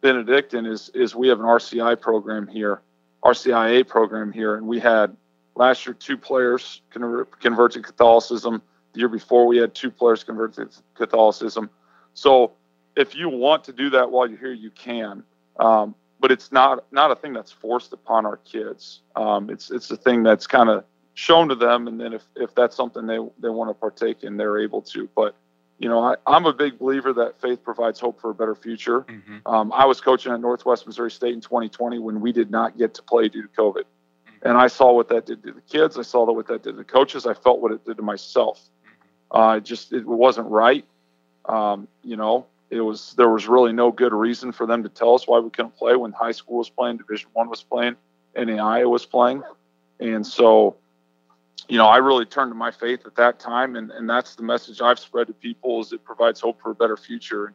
Benedictine 0.00 0.66
is 0.66 0.90
is 0.94 1.14
we 1.14 1.28
have 1.28 1.38
an 1.38 1.46
RCI 1.46 2.00
program 2.00 2.48
here, 2.48 2.82
RCIA 3.22 3.86
program 3.86 4.32
here, 4.32 4.56
and 4.56 4.66
we 4.66 4.80
had 4.80 5.16
last 5.54 5.86
year 5.86 5.94
two 5.94 6.16
players 6.16 6.82
convert, 6.90 7.40
convert 7.40 7.72
to 7.72 7.82
Catholicism. 7.82 8.62
The 8.92 9.00
year 9.00 9.08
before, 9.08 9.46
we 9.46 9.56
had 9.56 9.74
two 9.74 9.90
players 9.90 10.24
convert 10.24 10.54
to 10.54 10.68
Catholicism. 10.94 11.70
So 12.14 12.52
if 12.96 13.14
you 13.14 13.28
want 13.28 13.64
to 13.64 13.72
do 13.72 13.90
that 13.90 14.10
while 14.10 14.28
you're 14.28 14.38
here, 14.38 14.52
you 14.52 14.70
can. 14.70 15.22
Um, 15.58 15.94
but 16.20 16.30
it's 16.30 16.52
not 16.52 16.84
not 16.92 17.10
a 17.10 17.16
thing 17.16 17.32
that's 17.32 17.50
forced 17.50 17.92
upon 17.92 18.24
our 18.26 18.36
kids. 18.38 19.00
Um, 19.16 19.50
it's 19.50 19.70
it's 19.70 19.90
a 19.90 19.96
thing 19.96 20.22
that's 20.22 20.46
kind 20.46 20.70
of 20.70 20.84
shown 21.14 21.48
to 21.48 21.54
them, 21.54 21.88
and 21.88 22.00
then 22.00 22.12
if, 22.12 22.22
if 22.36 22.54
that's 22.54 22.76
something 22.76 23.06
they 23.06 23.18
they 23.40 23.48
want 23.48 23.70
to 23.70 23.74
partake 23.74 24.22
in, 24.22 24.36
they're 24.36 24.60
able 24.60 24.82
to. 24.82 25.08
But 25.14 25.34
you 25.78 25.88
know, 25.88 26.00
I, 26.00 26.36
am 26.36 26.46
a 26.46 26.52
big 26.52 26.78
believer 26.78 27.12
that 27.14 27.40
faith 27.40 27.64
provides 27.64 27.98
hope 27.98 28.20
for 28.20 28.30
a 28.30 28.34
better 28.34 28.54
future. 28.54 29.00
Mm-hmm. 29.00 29.38
Um, 29.46 29.72
I 29.72 29.84
was 29.84 30.00
coaching 30.00 30.32
at 30.32 30.40
Northwest 30.40 30.86
Missouri 30.86 31.10
State 31.10 31.34
in 31.34 31.40
2020 31.40 31.98
when 31.98 32.20
we 32.20 32.30
did 32.30 32.52
not 32.52 32.78
get 32.78 32.94
to 32.94 33.02
play 33.02 33.28
due 33.28 33.42
to 33.42 33.48
COVID, 33.48 33.82
mm-hmm. 33.82 34.48
and 34.48 34.56
I 34.56 34.68
saw 34.68 34.92
what 34.92 35.08
that 35.08 35.26
did 35.26 35.42
to 35.42 35.52
the 35.52 35.60
kids. 35.60 35.98
I 35.98 36.02
saw 36.02 36.30
what 36.32 36.46
that 36.46 36.62
did 36.62 36.70
to 36.70 36.76
the 36.76 36.84
coaches. 36.84 37.26
I 37.26 37.34
felt 37.34 37.60
what 37.60 37.72
it 37.72 37.84
did 37.84 37.96
to 37.96 38.02
myself. 38.02 38.70
Uh, 39.32 39.58
just 39.60 39.92
it 39.92 40.06
wasn't 40.06 40.48
right. 40.48 40.84
Um, 41.46 41.88
you 42.04 42.16
know, 42.16 42.46
it 42.70 42.80
was 42.80 43.14
there 43.16 43.30
was 43.30 43.48
really 43.48 43.72
no 43.72 43.90
good 43.90 44.12
reason 44.12 44.52
for 44.52 44.66
them 44.66 44.82
to 44.82 44.88
tell 44.88 45.14
us 45.14 45.26
why 45.26 45.38
we 45.38 45.50
couldn't 45.50 45.74
play 45.76 45.96
when 45.96 46.12
high 46.12 46.32
school 46.32 46.58
was 46.58 46.68
playing, 46.68 46.98
Division 46.98 47.30
One 47.32 47.48
was 47.48 47.62
playing, 47.62 47.96
NAIA 48.36 48.88
was 48.88 49.06
playing, 49.06 49.42
and 50.00 50.26
so 50.26 50.76
you 51.68 51.78
know 51.78 51.86
I 51.86 51.96
really 51.96 52.26
turned 52.26 52.50
to 52.50 52.54
my 52.54 52.70
faith 52.70 53.06
at 53.06 53.16
that 53.16 53.38
time, 53.38 53.74
and 53.76 53.90
and 53.90 54.08
that's 54.08 54.34
the 54.34 54.42
message 54.42 54.82
I've 54.82 54.98
spread 54.98 55.28
to 55.28 55.32
people 55.32 55.80
is 55.80 55.92
it 55.92 56.04
provides 56.04 56.40
hope 56.40 56.60
for 56.60 56.70
a 56.70 56.74
better 56.74 56.96
future. 56.96 57.54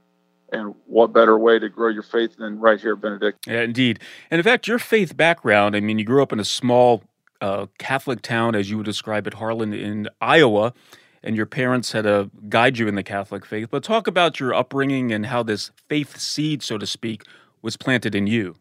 And 0.49 0.73
what 0.85 1.11
better 1.11 1.37
way 1.37 1.59
to 1.59 1.67
grow 1.67 1.89
your 1.89 2.03
faith 2.03 2.37
than 2.37 2.57
right 2.57 2.79
here, 2.79 2.95
Benedict? 2.95 3.45
Yeah, 3.45 3.63
indeed. 3.63 3.99
And 4.31 4.39
in 4.39 4.43
fact, 4.43 4.65
your 4.65 4.79
faith 4.79 5.17
background, 5.17 5.75
I 5.75 5.81
mean, 5.81 5.99
you 5.99 6.05
grew 6.05 6.23
up 6.23 6.31
in 6.31 6.39
a 6.39 6.45
small 6.45 7.03
uh, 7.41 7.65
Catholic 7.79 8.21
town, 8.21 8.55
as 8.55 8.69
you 8.69 8.77
would 8.77 8.85
describe 8.85 9.27
it, 9.27 9.33
Harlan 9.33 9.73
in 9.73 10.07
Iowa 10.21 10.73
and 11.23 11.35
your 11.35 11.45
parents 11.45 11.91
had 11.91 12.03
to 12.03 12.29
guide 12.49 12.77
you 12.77 12.87
in 12.87 12.95
the 12.95 13.03
Catholic 13.03 13.45
faith. 13.45 13.69
But 13.71 13.83
talk 13.83 14.07
about 14.07 14.39
your 14.39 14.53
upbringing 14.53 15.11
and 15.11 15.25
how 15.25 15.43
this 15.43 15.71
faith 15.87 16.17
seed, 16.17 16.63
so 16.63 16.77
to 16.77 16.85
speak, 16.85 17.23
was 17.61 17.77
planted 17.77 18.15
in 18.15 18.27
you. 18.27 18.55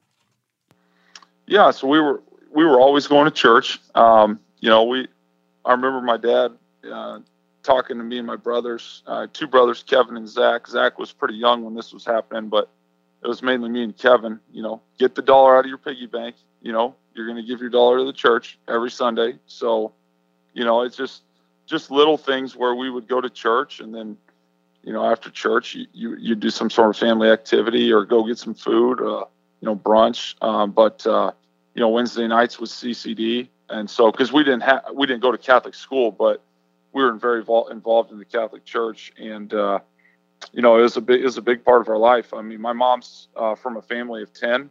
Yeah, 1.47 1.71
so 1.71 1.87
we 1.87 2.01
were 2.01 2.23
we 2.53 2.65
were 2.65 2.81
always 2.81 3.07
going 3.07 3.27
to 3.27 3.31
church. 3.31 3.79
Um, 3.95 4.41
you 4.61 4.69
know, 4.69 4.85
we 4.85 5.07
I 5.65 5.73
remember 5.73 6.01
my 6.01 6.17
dad 6.17 6.53
uh, 6.91 7.19
talking 7.63 7.99
to 7.99 8.05
me 8.05 8.19
and 8.19 8.27
my 8.27 8.37
brothers, 8.37 9.03
uh, 9.07 9.27
two 9.33 9.47
brothers, 9.47 9.83
Kevin 9.83 10.17
and 10.17 10.29
Zach. 10.29 10.67
Zach 10.67 10.99
was 10.99 11.13
pretty 11.13 11.35
young 11.35 11.65
when 11.65 11.75
this 11.75 11.93
was 11.93 12.05
happening, 12.05 12.49
but 12.49 12.71
it 13.23 13.29
was 13.29 13.43
mainly 13.43 13.69
me 13.69 13.83
and 13.83 13.97
Kevin. 13.97 14.41
You 14.53 14.63
know, 14.63 14.83
get 14.99 15.15
the 15.15 15.23
dollar 15.23 15.57
out 15.57 15.65
of 15.65 15.69
your 15.69 15.79
piggy 15.79 16.07
bank. 16.07 16.37
You 16.63 16.73
know, 16.73 16.95
you're 17.15 17.27
going 17.27 17.37
to 17.37 17.47
give 17.47 17.61
your 17.61 17.71
dollar 17.71 17.99
to 17.99 18.05
the 18.05 18.13
church 18.13 18.59
every 18.69 18.91
Sunday. 18.91 19.39
So, 19.47 19.93
you 20.55 20.65
know, 20.65 20.83
it's 20.83 20.97
just 20.97 21.23
just 21.67 21.91
little 21.91 22.17
things 22.17 22.57
where 22.57 22.75
we 22.75 22.91
would 22.91 23.09
go 23.09 23.21
to 23.21 23.29
church 23.29 23.81
and 23.81 23.95
then 23.95 24.17
you 24.83 24.93
know 24.93 25.05
after 25.05 25.31
church 25.31 25.75
you 25.75 25.87
you, 25.93 26.17
you 26.17 26.35
do 26.35 26.51
some 26.51 26.71
sort 26.71 26.91
of 26.91 26.97
family 26.97 27.29
activity 27.29 27.93
or 27.93 28.05
go 28.05 28.25
get 28.25 28.39
some 28.39 28.55
food 28.55 29.01
uh, 29.01 29.25
you 29.61 29.67
know 29.67 29.77
brunch 29.77 30.35
um, 30.43 30.71
but 30.71 31.07
uh, 31.07 31.31
you 31.75 31.81
know 31.81 31.89
wednesday 31.89 32.27
nights 32.27 32.59
was 32.59 32.71
ccd 32.71 33.49
and 33.69 33.91
so 33.91 34.11
because 34.11 34.33
we 34.33 34.45
didn't 34.45 34.63
have 34.63 34.83
we 34.95 35.07
didn't 35.07 35.23
go 35.23 35.33
to 35.33 35.39
catholic 35.39 35.75
school 35.75 36.11
but 36.11 36.43
we 36.93 37.03
were 37.03 37.13
very 37.13 37.43
vol- 37.43 37.69
involved 37.69 38.13
in 38.13 38.19
the 38.19 38.25
catholic 38.25 38.65
church 38.65 39.13
and 39.19 39.53
uh, 39.53 39.79
you 40.53 40.63
know 40.63 40.79
it 40.79 40.83
was 40.83 40.97
a 40.97 41.01
big 41.01 41.21
it 41.21 41.25
was 41.25 41.37
a 41.37 41.43
big 41.43 41.65
part 41.65 41.81
of 41.81 41.89
our 41.89 41.99
life. 41.99 42.33
I 42.33 42.43
mean 42.43 42.61
my 42.61 42.73
mom's 42.73 43.29
uh, 43.37 43.55
from 43.55 43.77
a 43.77 43.83
family 43.83 44.23
of 44.23 44.33
10 44.33 44.71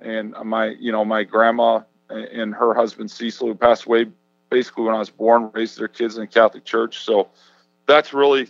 and 0.00 0.34
my 0.44 0.66
you 0.78 0.92
know 0.92 1.04
my 1.04 1.24
grandma 1.24 1.80
and 2.08 2.54
her 2.54 2.74
husband 2.74 3.10
cecil 3.10 3.48
who 3.48 3.54
passed 3.54 3.86
away 3.86 4.06
basically 4.50 4.84
when 4.84 4.94
I 4.94 4.98
was 4.98 5.10
born, 5.10 5.50
raised 5.52 5.78
their 5.78 5.88
kids 5.88 6.16
in 6.16 6.22
the 6.22 6.26
Catholic 6.26 6.64
Church. 6.64 7.00
So 7.00 7.28
that's 7.86 8.12
really 8.12 8.48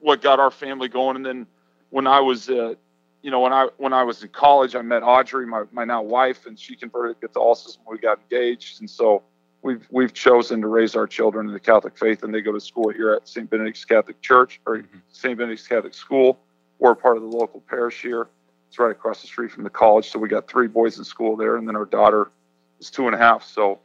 what 0.00 0.22
got 0.22 0.40
our 0.40 0.50
family 0.50 0.88
going. 0.88 1.16
And 1.16 1.24
then 1.24 1.46
when 1.90 2.06
I 2.06 2.20
was, 2.20 2.48
uh, 2.48 2.74
you 3.22 3.30
know, 3.30 3.40
when 3.40 3.52
I 3.52 3.68
when 3.78 3.92
I 3.92 4.02
was 4.02 4.22
in 4.22 4.28
college, 4.28 4.74
I 4.76 4.82
met 4.82 5.02
Audrey, 5.02 5.46
my, 5.46 5.64
my 5.72 5.84
now 5.84 6.02
wife, 6.02 6.46
and 6.46 6.58
she 6.58 6.76
converted 6.76 7.20
to 7.20 7.28
Catholicism. 7.28 7.82
We 7.88 7.98
got 7.98 8.20
engaged, 8.30 8.80
and 8.80 8.90
so 8.90 9.22
we've 9.62 9.86
we've 9.90 10.12
chosen 10.12 10.60
to 10.60 10.68
raise 10.68 10.94
our 10.94 11.06
children 11.06 11.46
in 11.46 11.52
the 11.52 11.60
Catholic 11.60 11.96
faith, 11.96 12.22
and 12.22 12.34
they 12.34 12.42
go 12.42 12.52
to 12.52 12.60
school 12.60 12.90
here 12.90 13.12
at 13.12 13.26
St. 13.26 13.48
Benedict's 13.48 13.84
Catholic 13.84 14.20
Church 14.20 14.60
or 14.66 14.78
mm-hmm. 14.78 14.98
St. 15.10 15.36
Benedict's 15.38 15.66
Catholic 15.66 15.94
School. 15.94 16.38
We're 16.78 16.94
part 16.94 17.16
of 17.16 17.22
the 17.22 17.28
local 17.28 17.60
parish 17.60 18.02
here. 18.02 18.28
It's 18.68 18.78
right 18.78 18.90
across 18.90 19.22
the 19.22 19.26
street 19.26 19.52
from 19.52 19.64
the 19.64 19.70
college, 19.70 20.10
so 20.10 20.18
we 20.18 20.28
got 20.28 20.46
three 20.46 20.68
boys 20.68 20.98
in 20.98 21.04
school 21.04 21.36
there, 21.36 21.56
and 21.56 21.66
then 21.66 21.76
our 21.76 21.86
daughter 21.86 22.30
is 22.78 22.90
two 22.90 23.06
and 23.06 23.14
a 23.14 23.18
half. 23.18 23.42
So 23.44 23.78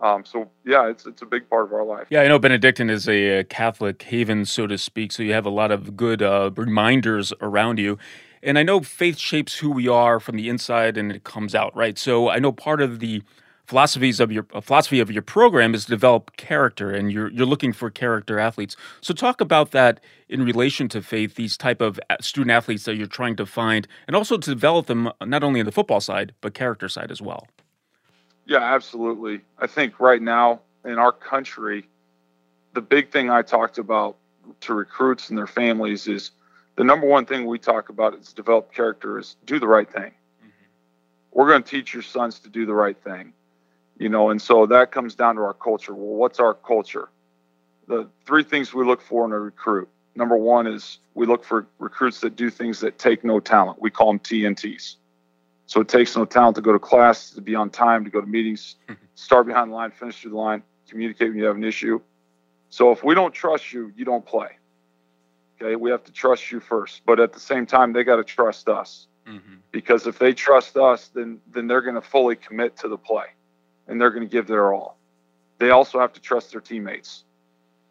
um, 0.00 0.24
so 0.24 0.50
yeah, 0.64 0.88
it's 0.88 1.06
it's 1.06 1.22
a 1.22 1.26
big 1.26 1.48
part 1.48 1.64
of 1.64 1.72
our 1.72 1.84
life. 1.84 2.06
Yeah, 2.10 2.22
I 2.22 2.28
know 2.28 2.38
Benedictine 2.38 2.90
is 2.90 3.08
a 3.08 3.44
Catholic 3.44 4.02
haven, 4.02 4.44
so 4.44 4.66
to 4.66 4.78
speak. 4.78 5.12
So 5.12 5.22
you 5.22 5.32
have 5.32 5.46
a 5.46 5.50
lot 5.50 5.70
of 5.70 5.96
good 5.96 6.22
uh, 6.22 6.50
reminders 6.56 7.32
around 7.40 7.78
you. 7.78 7.98
And 8.42 8.58
I 8.58 8.64
know 8.64 8.80
faith 8.80 9.18
shapes 9.18 9.58
who 9.58 9.70
we 9.70 9.86
are 9.86 10.18
from 10.18 10.36
the 10.36 10.48
inside, 10.48 10.96
and 10.96 11.12
it 11.12 11.22
comes 11.22 11.54
out 11.54 11.74
right. 11.76 11.96
So 11.96 12.28
I 12.28 12.40
know 12.40 12.50
part 12.50 12.80
of 12.80 12.98
the 12.98 13.22
philosophies 13.64 14.18
of 14.18 14.32
your 14.32 14.46
uh, 14.52 14.60
philosophy 14.60 14.98
of 14.98 15.10
your 15.10 15.22
program 15.22 15.74
is 15.74 15.84
develop 15.84 16.36
character, 16.36 16.90
and 16.90 17.12
you're 17.12 17.30
you're 17.30 17.46
looking 17.46 17.72
for 17.72 17.88
character 17.88 18.40
athletes. 18.40 18.76
So 19.00 19.14
talk 19.14 19.40
about 19.40 19.70
that 19.70 20.00
in 20.28 20.44
relation 20.44 20.88
to 20.88 21.02
faith. 21.02 21.36
These 21.36 21.56
type 21.56 21.80
of 21.80 22.00
uh, 22.10 22.16
student 22.20 22.50
athletes 22.50 22.84
that 22.84 22.96
you're 22.96 23.06
trying 23.06 23.36
to 23.36 23.46
find, 23.46 23.86
and 24.08 24.16
also 24.16 24.36
to 24.36 24.50
develop 24.50 24.86
them 24.86 25.10
not 25.24 25.44
only 25.44 25.60
in 25.60 25.66
the 25.66 25.72
football 25.72 26.00
side 26.00 26.34
but 26.40 26.54
character 26.54 26.88
side 26.88 27.12
as 27.12 27.22
well. 27.22 27.46
Yeah, 28.46 28.58
absolutely. 28.58 29.40
I 29.58 29.66
think 29.66 30.00
right 30.00 30.20
now 30.20 30.60
in 30.84 30.98
our 30.98 31.12
country, 31.12 31.88
the 32.74 32.80
big 32.80 33.10
thing 33.10 33.30
I 33.30 33.42
talked 33.42 33.78
about 33.78 34.16
to 34.62 34.74
recruits 34.74 35.28
and 35.28 35.38
their 35.38 35.46
families 35.46 36.08
is 36.08 36.32
the 36.76 36.84
number 36.84 37.06
one 37.06 37.26
thing 37.26 37.46
we 37.46 37.58
talk 37.58 37.88
about 37.88 38.14
is 38.14 38.32
develop 38.32 38.72
character 38.72 39.18
is 39.18 39.36
do 39.46 39.58
the 39.58 39.68
right 39.68 39.90
thing. 39.90 40.10
Mm-hmm. 40.10 40.48
We're 41.32 41.48
going 41.48 41.62
to 41.62 41.68
teach 41.68 41.92
your 41.92 42.02
sons 42.02 42.40
to 42.40 42.48
do 42.48 42.66
the 42.66 42.74
right 42.74 42.96
thing, 43.02 43.32
you 43.98 44.08
know, 44.08 44.30
and 44.30 44.40
so 44.40 44.66
that 44.66 44.90
comes 44.90 45.14
down 45.14 45.36
to 45.36 45.42
our 45.42 45.54
culture. 45.54 45.94
Well, 45.94 46.16
what's 46.16 46.40
our 46.40 46.54
culture? 46.54 47.08
The 47.88 48.08
three 48.26 48.42
things 48.42 48.72
we 48.72 48.84
look 48.84 49.02
for 49.02 49.24
in 49.24 49.32
a 49.32 49.38
recruit. 49.38 49.88
Number 50.14 50.36
one 50.36 50.66
is 50.66 50.98
we 51.14 51.26
look 51.26 51.44
for 51.44 51.66
recruits 51.78 52.20
that 52.20 52.36
do 52.36 52.50
things 52.50 52.80
that 52.80 52.98
take 52.98 53.24
no 53.24 53.40
talent. 53.40 53.80
We 53.80 53.90
call 53.90 54.08
them 54.08 54.18
TNTs. 54.18 54.96
So 55.72 55.80
it 55.80 55.88
takes 55.88 56.14
no 56.14 56.26
talent 56.26 56.56
to 56.56 56.60
go 56.60 56.72
to 56.72 56.78
class, 56.78 57.30
to 57.30 57.40
be 57.40 57.54
on 57.54 57.70
time, 57.70 58.04
to 58.04 58.10
go 58.10 58.20
to 58.20 58.26
meetings, 58.26 58.76
start 59.14 59.46
behind 59.46 59.70
the 59.70 59.74
line, 59.74 59.90
finish 59.90 60.20
through 60.20 60.32
the 60.32 60.36
line, 60.36 60.62
communicate 60.86 61.30
when 61.30 61.38
you 61.38 61.46
have 61.46 61.56
an 61.56 61.64
issue. 61.64 61.98
So 62.68 62.90
if 62.90 63.02
we 63.02 63.14
don't 63.14 63.32
trust 63.32 63.72
you, 63.72 63.90
you 63.96 64.04
don't 64.04 64.22
play. 64.22 64.50
Okay, 65.58 65.74
we 65.76 65.90
have 65.90 66.04
to 66.04 66.12
trust 66.12 66.52
you 66.52 66.60
first, 66.60 67.00
but 67.06 67.18
at 67.18 67.32
the 67.32 67.40
same 67.40 67.64
time, 67.64 67.94
they 67.94 68.04
got 68.04 68.16
to 68.16 68.24
trust 68.24 68.68
us 68.68 69.06
mm-hmm. 69.26 69.54
because 69.70 70.06
if 70.06 70.18
they 70.18 70.34
trust 70.34 70.76
us, 70.76 71.08
then 71.08 71.40
then 71.50 71.68
they're 71.68 71.80
going 71.80 71.94
to 71.94 72.02
fully 72.02 72.36
commit 72.36 72.76
to 72.76 72.88
the 72.88 72.98
play, 72.98 73.28
and 73.88 73.98
they're 73.98 74.10
going 74.10 74.28
to 74.28 74.30
give 74.30 74.46
their 74.46 74.74
all. 74.74 74.98
They 75.56 75.70
also 75.70 75.98
have 76.00 76.12
to 76.12 76.20
trust 76.20 76.52
their 76.52 76.60
teammates. 76.60 77.24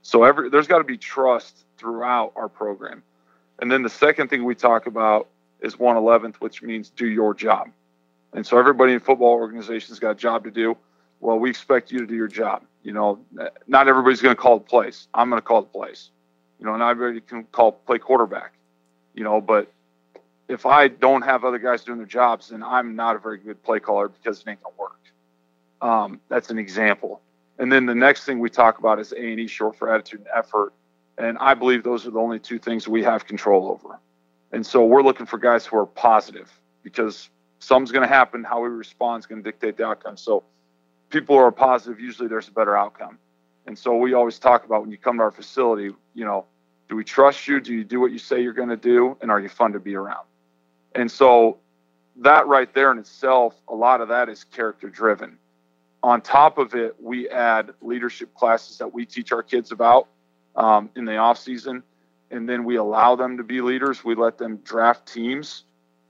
So 0.04 0.24
every 0.24 0.52
there's 0.52 0.68
got 0.68 0.78
to 0.78 0.84
be 0.84 1.00
trust 1.00 1.66
throughout 1.80 2.34
our 2.36 2.48
program. 2.48 3.02
And 3.58 3.72
then 3.72 3.82
the 3.82 3.90
second 3.90 4.28
thing 4.28 4.44
we 4.44 4.54
talk 4.54 4.86
about 4.86 5.30
is 5.62 5.76
111th, 5.76 6.36
which 6.36 6.62
means 6.62 6.90
do 6.90 7.08
your 7.08 7.34
job. 7.34 7.70
And 8.34 8.46
so 8.46 8.58
everybody 8.58 8.94
in 8.94 9.00
football 9.00 9.34
organizations 9.34 10.00
got 10.00 10.12
a 10.12 10.16
job 10.16 10.44
to 10.46 10.52
do. 10.52 10.78
Well, 11.20 11.38
we 11.38 11.50
expect 11.50 11.92
you 11.92 12.00
to 12.00 12.08
do 12.08 12.16
your 12.16 12.28
job. 12.28 12.64
You 12.84 12.94
know, 12.94 13.20
not 13.68 13.88
everybody's 13.88 14.22
going 14.22 14.36
to 14.36 14.42
call 14.42 14.60
the 14.60 14.66
plays. 14.66 15.08
I'm 15.14 15.30
going 15.30 15.42
to 15.42 15.46
call 15.46 15.62
the 15.62 15.68
plays. 15.68 16.10
You 16.60 16.66
know, 16.66 16.76
not 16.78 16.92
everybody 16.92 17.22
can 17.22 17.44
call 17.46 17.74
play 17.74 18.00
quarterback. 18.00 18.54
You 19.14 19.24
know, 19.24 19.42
but 19.42 19.72
if 20.48 20.66
I 20.66 20.88
don't 20.88 21.22
have 21.22 21.44
other 21.44 21.60
guys 21.60 21.84
doing 21.84 21.98
their 21.98 22.08
jobs, 22.08 22.50
then 22.50 22.64
I'm 22.64 22.96
not 22.96 23.16
a 23.16 23.20
very 23.20 23.38
good 23.38 23.62
play 23.64 23.80
caller 23.80 24.10
because 24.10 24.42
it 24.42 24.50
ain't 24.50 24.64
gonna 24.64 24.76
work. 24.78 25.00
Um, 25.82 26.20
that's 26.30 26.50
an 26.50 26.60
example. 26.60 27.22
And 27.58 27.72
then 27.72 27.86
the 27.86 27.96
next 27.96 28.26
thing 28.26 28.40
we 28.40 28.50
talk 28.50 28.80
about 28.80 29.00
is 29.00 29.12
A 29.12 29.18
and 29.18 29.40
E, 29.40 29.48
short 29.48 29.76
for 29.76 29.94
attitude 29.94 30.22
and 30.22 30.30
effort. 30.36 30.74
And 31.18 31.38
I 31.40 31.54
believe 31.54 31.84
those 31.84 32.08
are 32.08 32.12
the 32.12 32.20
only 32.20 32.40
two 32.40 32.58
things 32.58 32.88
we 32.88 33.04
have 33.04 33.26
control 33.28 33.70
over. 33.70 34.00
And 34.52 34.66
so 34.66 34.86
we're 34.86 35.04
looking 35.04 35.26
for 35.26 35.38
guys 35.38 35.66
who 35.66 35.78
are 35.78 35.86
positive 35.86 36.52
because 36.84 37.30
something's 37.60 37.92
going 37.92 38.08
to 38.08 38.14
happen. 38.14 38.44
How 38.44 38.62
we 38.62 38.70
respond 38.70 39.22
is 39.22 39.26
going 39.26 39.42
to 39.42 39.50
dictate 39.50 39.78
the 39.78 39.86
outcome. 39.86 40.18
So 40.18 40.44
people 41.10 41.38
who 41.38 41.42
are 41.42 41.52
positive, 41.52 42.00
usually 42.00 42.28
there's 42.28 42.48
a 42.48 42.52
better 42.52 42.76
outcome. 42.76 43.18
And 43.68 43.78
so 43.78 43.96
we 43.96 44.14
always 44.14 44.40
talk 44.40 44.66
about 44.66 44.82
when 44.82 44.92
you 44.92 44.98
come 44.98 45.18
to 45.18 45.24
our 45.24 45.32
facility, 45.32 45.92
you 46.14 46.26
know, 46.26 46.46
do 46.90 46.96
we 46.96 47.04
trust 47.04 47.48
you? 47.48 47.62
Do 47.62 47.74
you 47.74 47.84
do 47.84 48.02
what 48.02 48.12
you 48.12 48.20
say 48.20 48.42
you're 48.42 48.54
going 48.54 48.70
to 48.70 48.76
do? 48.76 49.18
And 49.22 49.32
are 49.32 49.40
you 49.40 49.48
fun 49.48 49.72
to 49.74 49.80
be 49.80 49.96
around? 49.96 50.26
And 50.94 51.10
so 51.10 51.58
that 52.18 52.48
right 52.48 52.74
there 52.74 52.92
in 52.92 52.98
itself, 52.98 53.56
a 53.70 53.76
lot 53.76 54.02
of 54.02 54.10
that 54.10 54.28
is 54.28 54.44
character 54.44 54.90
driven. 54.90 55.38
On 56.04 56.20
top 56.20 56.58
of 56.58 56.74
it, 56.76 56.96
we 57.00 57.30
add 57.30 57.72
leadership 57.82 58.34
classes 58.34 58.78
that 58.80 58.92
we 58.94 59.06
teach 59.06 59.32
our 59.32 59.44
kids 59.44 59.72
about 59.72 60.08
um, 60.56 60.90
in 60.96 61.06
the 61.06 61.16
off 61.18 61.38
season, 61.38 61.84
and 62.32 62.48
then 62.48 62.64
we 62.64 62.78
allow 62.78 63.16
them 63.16 63.38
to 63.38 63.44
be 63.44 63.62
leaders. 63.62 64.04
We 64.04 64.16
let 64.16 64.38
them 64.38 64.58
draft 64.58 65.12
teams, 65.12 65.64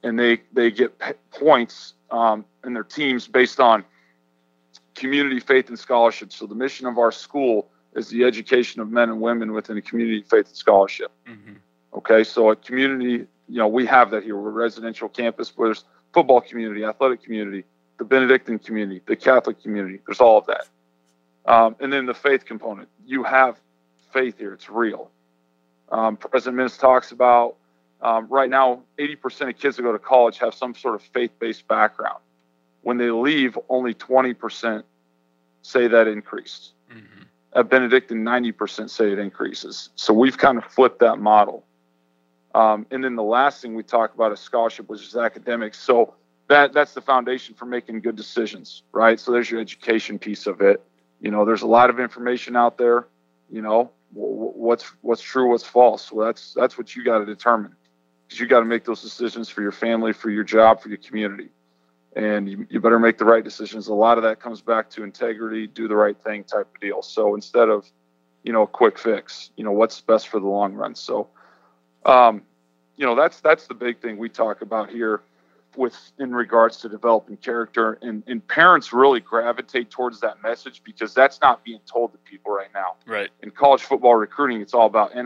and 0.03 0.17
they 0.17 0.41
they 0.53 0.71
get 0.71 0.99
points 1.31 1.93
um, 2.09 2.45
in 2.65 2.73
their 2.73 2.83
teams 2.83 3.27
based 3.27 3.59
on 3.59 3.83
community, 4.95 5.39
faith, 5.39 5.69
and 5.69 5.79
scholarship. 5.79 6.31
So 6.31 6.45
the 6.45 6.55
mission 6.55 6.87
of 6.87 6.97
our 6.97 7.11
school 7.11 7.69
is 7.95 8.09
the 8.09 8.23
education 8.23 8.81
of 8.81 8.89
men 8.89 9.09
and 9.09 9.19
women 9.19 9.51
within 9.51 9.77
a 9.77 9.81
community, 9.81 10.21
faith, 10.21 10.47
and 10.47 10.55
scholarship. 10.55 11.11
Mm-hmm. 11.27 11.53
Okay, 11.93 12.23
so 12.23 12.51
a 12.51 12.55
community 12.55 13.27
you 13.51 13.57
know, 13.57 13.67
we 13.67 13.85
have 13.85 14.11
that 14.11 14.23
here. 14.23 14.37
We're 14.37 14.47
a 14.47 14.53
residential 14.53 15.09
campus 15.09 15.51
where 15.57 15.67
there's 15.67 15.83
football 16.13 16.39
community, 16.39 16.85
athletic 16.85 17.21
community, 17.21 17.65
the 17.97 18.05
Benedictine 18.05 18.59
community, 18.59 19.01
the 19.05 19.15
Catholic 19.17 19.61
community. 19.61 19.99
There's 20.07 20.21
all 20.21 20.37
of 20.37 20.45
that. 20.45 20.67
Um, 21.45 21.75
and 21.81 21.91
then 21.91 22.05
the 22.05 22.13
faith 22.13 22.45
component. 22.45 22.87
You 23.05 23.23
have 23.23 23.59
faith 24.13 24.37
here. 24.37 24.53
It's 24.53 24.69
real. 24.69 25.11
Um, 25.91 26.17
President 26.17 26.57
Minnis 26.57 26.79
talks 26.79 27.11
about 27.11 27.57
um, 28.01 28.27
right 28.29 28.49
now, 28.49 28.81
80% 28.97 29.49
of 29.49 29.57
kids 29.57 29.77
that 29.77 29.83
go 29.83 29.91
to 29.91 29.99
college 29.99 30.39
have 30.39 30.53
some 30.53 30.73
sort 30.73 30.95
of 30.95 31.03
faith-based 31.03 31.67
background. 31.67 32.17
When 32.81 32.97
they 32.97 33.11
leave, 33.11 33.57
only 33.69 33.93
20% 33.93 34.83
say 35.61 35.87
that 35.87 36.07
increased. 36.07 36.71
Mm-hmm. 36.91 37.23
At 37.53 37.69
Benedictine, 37.69 38.23
90% 38.23 38.89
say 38.89 39.11
it 39.11 39.19
increases. 39.19 39.89
So 39.95 40.13
we've 40.13 40.37
kind 40.37 40.57
of 40.57 40.65
flipped 40.65 40.99
that 40.99 41.19
model. 41.19 41.63
Um, 42.55 42.87
and 42.89 43.03
then 43.03 43.15
the 43.15 43.23
last 43.23 43.61
thing 43.61 43.75
we 43.75 43.83
talk 43.83 44.15
about 44.15 44.31
is 44.31 44.39
scholarship, 44.39 44.89
which 44.89 45.03
is 45.03 45.15
academics. 45.15 45.79
So 45.79 46.15
that 46.47 46.73
that's 46.73 46.93
the 46.93 47.01
foundation 47.01 47.55
for 47.55 47.65
making 47.65 48.01
good 48.01 48.15
decisions, 48.15 48.83
right? 48.91 49.19
So 49.19 49.31
there's 49.31 49.49
your 49.49 49.61
education 49.61 50.19
piece 50.19 50.47
of 50.47 50.59
it. 50.59 50.81
You 51.21 51.31
know, 51.31 51.45
there's 51.45 51.61
a 51.61 51.67
lot 51.67 51.89
of 51.89 51.99
information 51.99 52.57
out 52.57 52.77
there. 52.77 53.07
You 53.49 53.61
know, 53.61 53.91
what's 54.13 54.83
what's 55.01 55.21
true, 55.21 55.49
what's 55.49 55.63
false. 55.63 56.11
Well, 56.11 56.25
that's 56.25 56.53
that's 56.53 56.77
what 56.77 56.95
you 56.95 57.03
got 57.03 57.19
to 57.19 57.25
determine 57.25 57.75
because 58.27 58.39
you 58.39 58.47
got 58.47 58.59
to 58.59 58.65
make 58.65 58.85
those 58.85 59.01
decisions 59.01 59.49
for 59.49 59.61
your 59.61 59.71
family, 59.71 60.13
for 60.13 60.29
your 60.29 60.43
job, 60.43 60.81
for 60.81 60.89
your 60.89 60.97
community, 60.97 61.49
and 62.15 62.49
you, 62.49 62.67
you 62.69 62.79
better 62.79 62.99
make 62.99 63.17
the 63.17 63.25
right 63.25 63.43
decisions. 63.43 63.87
A 63.87 63.93
lot 63.93 64.17
of 64.17 64.23
that 64.23 64.39
comes 64.39 64.61
back 64.61 64.89
to 64.91 65.03
integrity, 65.03 65.67
do 65.67 65.87
the 65.87 65.95
right 65.95 66.17
thing 66.21 66.43
type 66.43 66.67
of 66.73 66.81
deal. 66.81 67.01
So 67.01 67.35
instead 67.35 67.69
of, 67.69 67.89
you 68.43 68.53
know, 68.53 68.63
a 68.63 68.67
quick 68.67 68.97
fix, 68.97 69.51
you 69.55 69.63
know, 69.63 69.71
what's 69.71 69.99
best 70.01 70.27
for 70.27 70.39
the 70.39 70.47
long 70.47 70.73
run. 70.73 70.95
So 70.95 71.29
um, 72.05 72.43
you 72.95 73.05
know, 73.05 73.15
that's 73.15 73.39
that's 73.41 73.67
the 73.67 73.73
big 73.73 74.01
thing 74.01 74.17
we 74.17 74.29
talk 74.29 74.61
about 74.61 74.89
here 74.89 75.21
with 75.77 75.95
in 76.19 76.33
regards 76.33 76.77
to 76.77 76.89
developing 76.89 77.37
character 77.37 77.97
and, 78.01 78.23
and 78.27 78.45
parents 78.47 78.91
really 78.91 79.19
gravitate 79.19 79.89
towards 79.89 80.19
that 80.19 80.41
message 80.41 80.81
because 80.83 81.13
that's 81.13 81.39
not 81.41 81.63
being 81.63 81.79
told 81.91 82.11
to 82.11 82.17
people 82.19 82.51
right 82.51 82.69
now. 82.73 82.95
Right. 83.05 83.29
In 83.41 83.51
college 83.51 83.83
football 83.83 84.15
recruiting, 84.15 84.61
it's 84.61 84.73
all 84.73 84.85
about 84.85 85.15
NIL. 85.15 85.23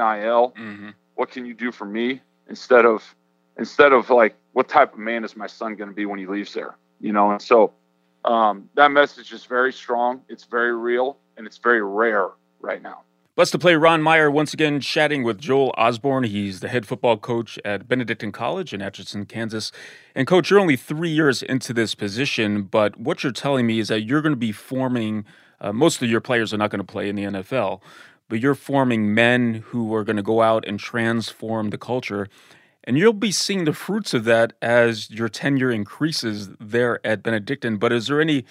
Mm-hmm. 0.58 0.90
What 1.16 1.32
can 1.32 1.46
you 1.46 1.54
do 1.54 1.72
for 1.72 1.86
me 1.86 2.22
instead 2.50 2.86
of 2.86 3.16
instead 3.58 3.94
of 3.94 4.10
like 4.10 4.36
what 4.54 4.68
type 4.68 4.94
of 4.94 5.00
man 5.00 5.24
is 5.24 5.36
my 5.36 5.48
son 5.48 5.76
going 5.76 5.90
to 5.90 5.96
be 5.96 6.06
when 6.06 6.20
he 6.20 6.28
leaves 6.28 6.54
there? 6.54 6.78
You 7.00 7.14
know, 7.14 7.32
and 7.32 7.42
so 7.42 7.74
um, 8.26 8.70
that 8.76 8.92
message 8.92 9.32
is 9.32 9.46
very 9.46 9.72
strong. 9.72 10.22
It's 10.30 10.46
very 10.46 10.76
real 10.76 11.18
and 11.38 11.46
it's 11.48 11.58
very 11.58 11.82
rare 11.82 12.30
right 12.60 12.82
now. 12.82 13.02
Blessed 13.36 13.52
to 13.52 13.60
play 13.60 13.76
Ron 13.76 14.02
Meyer 14.02 14.32
once 14.32 14.54
again 14.54 14.80
chatting 14.80 15.22
with 15.22 15.42
Joel 15.42 15.74
Osborn. 15.78 16.24
He's 16.24 16.62
the 16.62 16.70
head 16.70 16.86
football 16.86 17.18
coach 17.18 17.60
at 17.66 17.86
Benedictine 17.86 18.32
College 18.32 18.74
in 18.74 18.82
Atchison, 18.82 19.26
Kansas. 19.26 19.74
And 20.16 20.26
coach, 20.26 20.50
you're 20.50 20.60
only 20.62 20.78
three 20.78 21.10
years 21.10 21.44
into 21.44 21.74
this 21.74 21.96
position, 21.96 22.62
but 22.62 22.98
what 22.98 23.24
you're 23.24 23.34
telling 23.34 23.68
me 23.68 23.80
is 23.80 23.90
that 23.90 24.04
you're 24.04 24.22
going 24.22 24.32
to 24.32 24.38
be 24.38 24.54
forming. 24.54 25.26
Uh, 25.60 25.74
most 25.74 26.02
of 26.02 26.10
your 26.10 26.22
players 26.22 26.54
are 26.54 26.58
not 26.58 26.72
going 26.72 26.80
to 26.80 26.90
play 26.90 27.10
in 27.10 27.18
the 27.18 27.24
NFL, 27.24 27.82
but 28.30 28.40
you're 28.40 28.56
forming 28.56 29.14
men 29.14 29.66
who 29.66 29.94
are 29.94 30.06
going 30.06 30.16
to 30.16 30.24
go 30.24 30.42
out 30.42 30.66
and 30.66 30.80
transform 30.80 31.72
the 31.72 31.78
culture. 31.78 32.30
And 32.86 32.98
you'll 32.98 33.12
be 33.12 33.34
seeing 33.34 33.66
the 33.66 33.74
fruits 33.74 34.14
of 34.14 34.24
that 34.24 34.54
as 34.62 35.12
your 35.12 35.28
tenure 35.28 35.72
increases 35.72 36.52
there 36.58 37.06
at 37.06 37.22
Benedictine. 37.22 37.76
But 37.76 37.92
is 37.92 38.08
there 38.08 38.22
any 38.22 38.46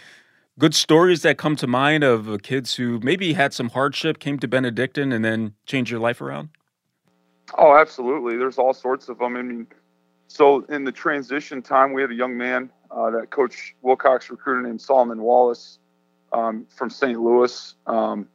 good 0.58 0.74
stories 0.74 1.22
that 1.22 1.38
come 1.38 1.56
to 1.56 1.66
mind 1.66 2.04
of 2.04 2.28
uh, 2.28 2.38
kids 2.38 2.74
who 2.74 3.00
maybe 3.00 3.32
had 3.32 3.52
some 3.52 3.70
hardship, 3.70 4.18
came 4.18 4.38
to 4.38 4.48
Benedictine, 4.48 5.12
and 5.12 5.24
then 5.24 5.54
changed 5.66 5.90
your 5.90 6.00
life 6.00 6.20
around? 6.20 6.50
Oh, 7.58 7.76
absolutely. 7.76 8.36
There's 8.36 8.58
all 8.58 8.72
sorts 8.72 9.08
of 9.08 9.18
them. 9.18 9.36
I 9.36 9.42
mean, 9.42 9.66
so 10.28 10.64
in 10.68 10.84
the 10.84 10.92
transition 10.92 11.62
time, 11.62 11.92
we 11.92 12.02
had 12.02 12.10
a 12.10 12.14
young 12.14 12.36
man 12.36 12.70
uh, 12.90 13.10
that 13.10 13.30
Coach 13.30 13.74
Wilcox 13.82 14.30
recruited 14.30 14.66
named 14.66 14.80
Solomon 14.80 15.20
Wallace 15.22 15.78
um, 16.32 16.66
from 16.74 16.90
St. 16.90 17.20
Louis. 17.20 17.74
Um, 17.86 18.28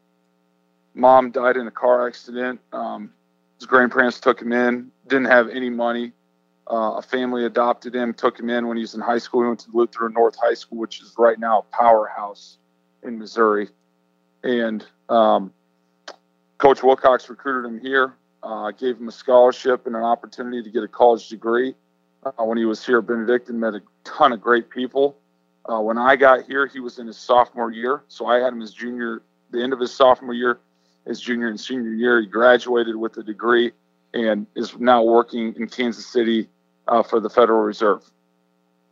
mom 0.93 1.31
died 1.31 1.57
in 1.57 1.67
a 1.67 1.71
car 1.71 2.07
accident. 2.07 2.59
Um, 2.71 3.11
his 3.57 3.65
grandparents 3.65 4.19
took 4.19 4.41
him 4.41 4.53
in. 4.53 4.91
Didn't 5.07 5.25
have 5.25 5.49
any 5.49 5.69
money. 5.69 6.13
Uh, 6.69 6.97
a 6.97 7.01
family 7.01 7.45
adopted 7.45 7.95
him, 7.95 8.13
took 8.13 8.39
him 8.39 8.49
in 8.49 8.67
when 8.67 8.77
he 8.77 8.81
was 8.81 8.93
in 8.93 9.01
high 9.01 9.17
school. 9.17 9.41
He 9.41 9.47
went 9.47 9.59
to 9.61 9.71
Lutheran 9.73 10.13
North 10.13 10.35
High 10.39 10.53
School, 10.53 10.77
which 10.77 11.01
is 11.01 11.15
right 11.17 11.39
now 11.39 11.59
a 11.59 11.75
powerhouse 11.75 12.57
in 13.01 13.17
Missouri. 13.17 13.69
And 14.43 14.85
um, 15.09 15.51
Coach 16.59 16.83
Wilcox 16.83 17.27
recruited 17.29 17.69
him 17.69 17.79
here, 17.79 18.13
uh, 18.43 18.71
gave 18.71 18.97
him 18.97 19.07
a 19.07 19.11
scholarship 19.11 19.87
and 19.87 19.95
an 19.95 20.03
opportunity 20.03 20.61
to 20.61 20.69
get 20.69 20.83
a 20.83 20.87
college 20.87 21.27
degree. 21.27 21.73
Uh, 22.23 22.43
when 22.43 22.57
he 22.57 22.65
was 22.65 22.85
here 22.85 22.99
at 22.99 23.07
Benedictine, 23.07 23.59
met 23.59 23.73
a 23.73 23.81
ton 24.03 24.31
of 24.31 24.41
great 24.41 24.69
people. 24.69 25.17
Uh, 25.65 25.79
when 25.79 25.97
I 25.97 26.15
got 26.15 26.45
here, 26.45 26.67
he 26.67 26.79
was 26.79 26.99
in 26.99 27.07
his 27.07 27.17
sophomore 27.17 27.71
year, 27.71 28.03
so 28.09 28.27
I 28.27 28.39
had 28.39 28.53
him 28.53 28.61
as 28.61 28.73
junior, 28.73 29.21
the 29.51 29.63
end 29.63 29.73
of 29.73 29.79
his 29.79 29.93
sophomore 29.93 30.33
year, 30.33 30.59
his 31.07 31.19
junior 31.21 31.47
and 31.47 31.59
senior 31.59 31.93
year. 31.93 32.21
He 32.21 32.27
graduated 32.27 32.95
with 32.95 33.17
a 33.17 33.23
degree 33.23 33.71
and 34.13 34.45
is 34.55 34.77
now 34.77 35.03
working 35.03 35.55
in 35.55 35.67
Kansas 35.67 36.05
City 36.05 36.49
uh, 36.89 37.03
for 37.03 37.19
the 37.19 37.29
Federal 37.29 37.61
Reserve. 37.61 38.03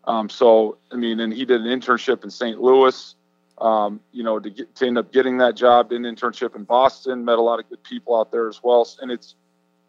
Um, 0.06 0.30
so, 0.30 0.78
I 0.92 0.96
mean, 0.96 1.20
and 1.20 1.34
he 1.34 1.44
did 1.44 1.62
an 1.62 1.68
internship 1.68 2.24
in 2.24 2.30
St. 2.30 2.62
Louis, 2.62 3.16
um, 3.58 4.00
you 4.14 4.24
know, 4.24 4.40
to, 4.40 4.50
get, 4.50 4.74
to 4.76 4.88
end 4.88 4.98
up 4.98 5.12
getting 5.12 5.38
that 5.40 5.56
job, 5.56 5.90
did 5.90 6.00
an 6.00 6.16
internship 6.16 6.56
in 6.56 6.64
Boston, 6.64 7.26
met 7.26 7.38
a 7.38 7.42
lot 7.42 7.60
of 7.60 7.68
good 7.70 7.84
people 7.84 8.18
out 8.18 8.32
there 8.32 8.48
as 8.48 8.62
well. 8.64 8.88
And 9.02 9.12
it's 9.12 9.36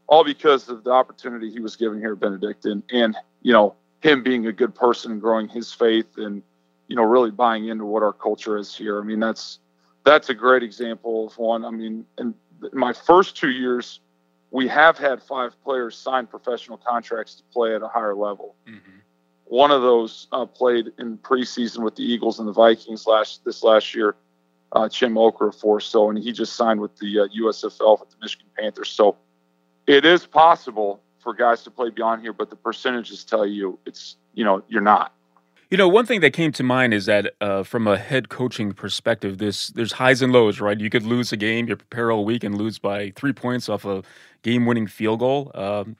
all 0.08 0.24
because 0.24 0.68
of 0.68 0.82
the 0.82 0.90
opportunity 0.90 1.50
he 1.50 1.60
was 1.60 1.76
given 1.76 2.00
here 2.00 2.12
at 2.12 2.20
Benedict 2.20 2.64
and, 2.64 2.82
and, 2.90 3.14
you 3.42 3.52
know, 3.52 3.74
him 4.00 4.22
being 4.22 4.46
a 4.46 4.52
good 4.52 4.74
person 4.74 5.12
and 5.12 5.20
growing 5.20 5.48
his 5.48 5.72
faith 5.72 6.16
and, 6.16 6.42
you 6.88 6.96
know, 6.96 7.02
really 7.02 7.30
buying 7.30 7.68
into 7.68 7.84
what 7.84 8.02
our 8.02 8.12
culture 8.12 8.56
is 8.56 8.74
here. 8.74 9.00
I 9.00 9.04
mean, 9.04 9.20
that's, 9.20 9.58
that's 10.04 10.30
a 10.30 10.34
great 10.34 10.62
example 10.62 11.26
of 11.26 11.36
one. 11.36 11.64
I 11.64 11.70
mean, 11.70 12.06
in 12.16 12.34
my 12.72 12.92
first 12.92 13.36
two 13.36 13.50
years, 13.50 14.00
we 14.50 14.68
have 14.68 14.98
had 14.98 15.22
five 15.22 15.54
players 15.62 15.96
sign 15.96 16.26
professional 16.26 16.78
contracts 16.78 17.34
to 17.36 17.42
play 17.52 17.74
at 17.74 17.82
a 17.82 17.88
higher 17.88 18.14
level. 18.14 18.54
Mm-hmm. 18.66 18.98
One 19.44 19.70
of 19.70 19.82
those 19.82 20.26
uh, 20.32 20.46
played 20.46 20.92
in 20.98 21.18
preseason 21.18 21.82
with 21.82 21.96
the 21.96 22.02
Eagles 22.02 22.38
and 22.38 22.46
the 22.46 22.52
Vikings 22.52 23.06
last 23.06 23.44
this 23.44 23.62
last 23.62 23.94
year. 23.94 24.14
Uh, 24.70 24.86
Chim 24.86 25.14
Okorafor, 25.14 25.80
so 25.80 26.10
and 26.10 26.18
he 26.18 26.30
just 26.30 26.54
signed 26.54 26.78
with 26.78 26.94
the 26.98 27.20
uh, 27.20 27.28
USFL 27.28 27.98
with 28.00 28.10
the 28.10 28.16
Michigan 28.20 28.48
Panthers. 28.58 28.90
So 28.90 29.16
it 29.86 30.04
is 30.04 30.26
possible 30.26 31.00
for 31.20 31.32
guys 31.32 31.62
to 31.62 31.70
play 31.70 31.88
beyond 31.88 32.20
here, 32.20 32.34
but 32.34 32.50
the 32.50 32.56
percentages 32.56 33.24
tell 33.24 33.46
you 33.46 33.78
it's 33.86 34.16
you 34.34 34.44
know 34.44 34.62
you're 34.68 34.82
not. 34.82 35.14
You 35.70 35.76
know, 35.76 35.86
one 35.86 36.06
thing 36.06 36.20
that 36.22 36.32
came 36.32 36.50
to 36.52 36.62
mind 36.62 36.94
is 36.94 37.04
that 37.06 37.34
uh, 37.42 37.62
from 37.62 37.86
a 37.86 37.98
head 37.98 38.30
coaching 38.30 38.72
perspective, 38.72 39.36
this 39.36 39.68
there's 39.68 39.92
highs 39.92 40.22
and 40.22 40.32
lows, 40.32 40.60
right? 40.60 40.80
You 40.80 40.88
could 40.88 41.02
lose 41.02 41.30
a 41.30 41.36
game, 41.36 41.68
you 41.68 41.76
prepare 41.76 42.10
all 42.10 42.24
week, 42.24 42.42
and 42.42 42.56
lose 42.56 42.78
by 42.78 43.10
three 43.16 43.34
points 43.34 43.68
off 43.68 43.84
a 43.84 44.02
game-winning 44.42 44.86
field 44.86 45.18
goal. 45.18 45.50
Um, 45.54 45.96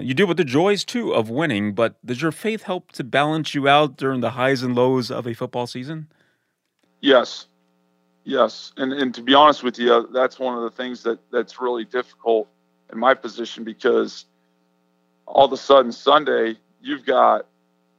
you 0.00 0.12
deal 0.12 0.26
with 0.26 0.38
the 0.38 0.44
joys 0.44 0.84
too 0.84 1.14
of 1.14 1.30
winning, 1.30 1.72
but 1.72 2.04
does 2.04 2.20
your 2.20 2.32
faith 2.32 2.64
help 2.64 2.90
to 2.92 3.04
balance 3.04 3.54
you 3.54 3.68
out 3.68 3.96
during 3.96 4.22
the 4.22 4.30
highs 4.30 4.64
and 4.64 4.74
lows 4.74 5.12
of 5.12 5.24
a 5.28 5.34
football 5.34 5.68
season? 5.68 6.08
Yes, 7.00 7.46
yes, 8.24 8.72
and 8.76 8.92
and 8.92 9.14
to 9.14 9.22
be 9.22 9.34
honest 9.34 9.62
with 9.62 9.78
you, 9.78 10.08
that's 10.12 10.40
one 10.40 10.56
of 10.56 10.64
the 10.64 10.70
things 10.70 11.04
that 11.04 11.20
that's 11.30 11.60
really 11.60 11.84
difficult 11.84 12.48
in 12.92 12.98
my 12.98 13.14
position 13.14 13.62
because 13.62 14.24
all 15.26 15.44
of 15.44 15.52
a 15.52 15.56
sudden 15.56 15.92
Sunday 15.92 16.56
you've 16.80 17.06
got 17.06 17.46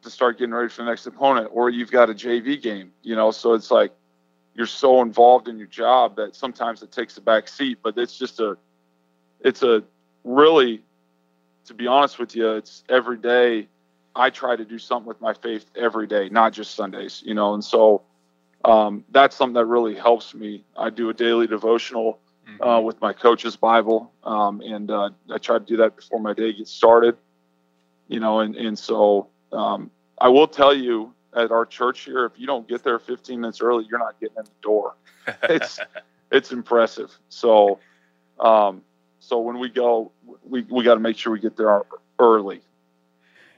to 0.08 0.12
start 0.12 0.40
getting 0.40 0.54
ready 0.54 0.70
for 0.70 0.84
the 0.84 0.90
next 0.90 1.06
opponent, 1.06 1.50
or 1.52 1.70
you've 1.70 1.92
got 1.92 2.10
a 2.10 2.14
JV 2.14 2.62
game, 2.62 2.92
you 3.04 3.16
know. 3.16 3.32
So 3.32 3.54
it's 3.54 3.70
like 3.70 3.92
you're 4.56 4.66
so 4.66 5.02
involved 5.02 5.48
in 5.48 5.58
your 5.58 5.68
job 5.68 6.16
that 6.16 6.36
sometimes 6.36 6.82
it 6.82 6.92
takes 6.92 7.18
a 7.18 7.22
back 7.22 7.48
seat. 7.48 7.80
But 7.84 7.98
it's 7.98 8.18
just 8.18 8.40
a, 8.40 8.58
it's 9.42 9.62
a 9.64 9.84
really, 10.24 10.82
to 11.66 11.74
be 11.74 11.88
honest 11.88 12.18
with 12.18 12.36
you, 12.36 12.54
it's 12.54 12.84
every 12.90 13.18
day. 13.18 13.68
I 14.16 14.32
try 14.32 14.56
to 14.56 14.66
do 14.66 14.80
something 14.80 15.08
with 15.08 15.22
my 15.22 15.36
faith 15.36 15.66
every 15.76 16.08
day, 16.08 16.30
not 16.30 16.52
just 16.52 16.74
Sundays, 16.74 17.22
you 17.24 17.36
know. 17.36 17.54
And 17.54 17.64
so 17.64 18.02
um, 18.66 19.04
that's 19.12 19.36
something 19.36 19.54
that 19.54 19.66
really 19.66 19.94
helps 19.94 20.34
me. 20.34 20.64
I 20.76 20.90
do 20.90 21.10
a 21.10 21.14
daily 21.14 21.46
devotional 21.46 22.20
uh, 22.60 22.66
mm-hmm. 22.66 22.86
with 22.86 23.00
my 23.00 23.14
coach's 23.14 23.56
Bible, 23.56 24.12
um, 24.24 24.62
and 24.62 24.90
uh, 24.90 25.10
I 25.30 25.38
try 25.38 25.60
to 25.60 25.66
do 25.66 25.78
that 25.78 25.96
before 25.96 26.20
my 26.20 26.34
day 26.34 26.54
gets 26.54 26.72
started. 26.72 27.16
You 28.08 28.20
know, 28.20 28.40
and 28.40 28.56
and 28.56 28.80
so 28.80 29.28
um, 29.52 29.92
I 30.20 30.30
will 30.30 30.48
tell 30.48 30.74
you 30.74 31.14
at 31.36 31.52
our 31.52 31.66
church 31.66 32.02
here, 32.02 32.26
if 32.26 32.34
you 32.38 32.48
don't 32.48 32.68
get 32.68 32.84
there 32.84 33.00
15 33.00 33.40
minutes 33.40 33.62
early, 33.62 33.86
you're 33.90 34.00
not 34.00 34.20
getting 34.20 34.38
in 34.38 34.44
the 34.44 34.62
door. 34.62 34.96
It's 35.44 35.80
it's 36.32 36.52
impressive. 36.54 37.12
So, 37.28 37.80
um, 38.40 38.82
so 39.20 39.40
when 39.40 39.60
we 39.60 39.68
go, 39.68 40.14
we 40.46 40.62
we 40.70 40.86
got 40.86 40.94
to 40.94 41.02
make 41.02 41.18
sure 41.18 41.34
we 41.34 41.40
get 41.40 41.58
there 41.58 41.82
early. 42.18 42.62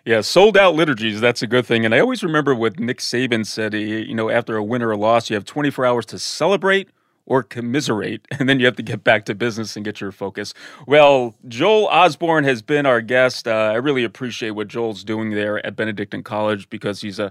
Yeah, 0.03 0.21
sold 0.21 0.57
out 0.57 0.73
liturgies. 0.73 1.21
That's 1.21 1.43
a 1.43 1.47
good 1.47 1.67
thing. 1.67 1.85
And 1.85 1.93
I 1.93 1.99
always 1.99 2.23
remember 2.23 2.55
what 2.55 2.79
Nick 2.79 2.97
Saban 2.97 3.45
said. 3.45 3.75
You 3.75 4.15
know, 4.15 4.31
after 4.31 4.57
a 4.57 4.63
win 4.63 4.81
or 4.81 4.89
a 4.89 4.97
loss, 4.97 5.29
you 5.29 5.35
have 5.35 5.45
24 5.45 5.85
hours 5.85 6.05
to 6.07 6.17
celebrate 6.17 6.89
or 7.25 7.43
commiserate, 7.43 8.27
and 8.39 8.49
then 8.49 8.59
you 8.59 8.65
have 8.65 8.75
to 8.75 8.83
get 8.83 9.03
back 9.03 9.25
to 9.25 9.35
business 9.35 9.75
and 9.75 9.85
get 9.85 10.01
your 10.01 10.11
focus. 10.11 10.53
Well, 10.87 11.35
Joel 11.47 11.85
Osborn 11.87 12.43
has 12.43 12.61
been 12.61 12.85
our 12.85 13.01
guest. 13.01 13.47
Uh, 13.47 13.51
I 13.51 13.75
really 13.75 14.03
appreciate 14.03 14.51
what 14.51 14.67
Joel's 14.67 15.03
doing 15.03 15.31
there 15.31 15.65
at 15.65 15.75
Benedictine 15.75 16.23
College 16.23 16.69
because 16.69 17.01
he's 17.01 17.19
a 17.19 17.25
uh, 17.25 17.29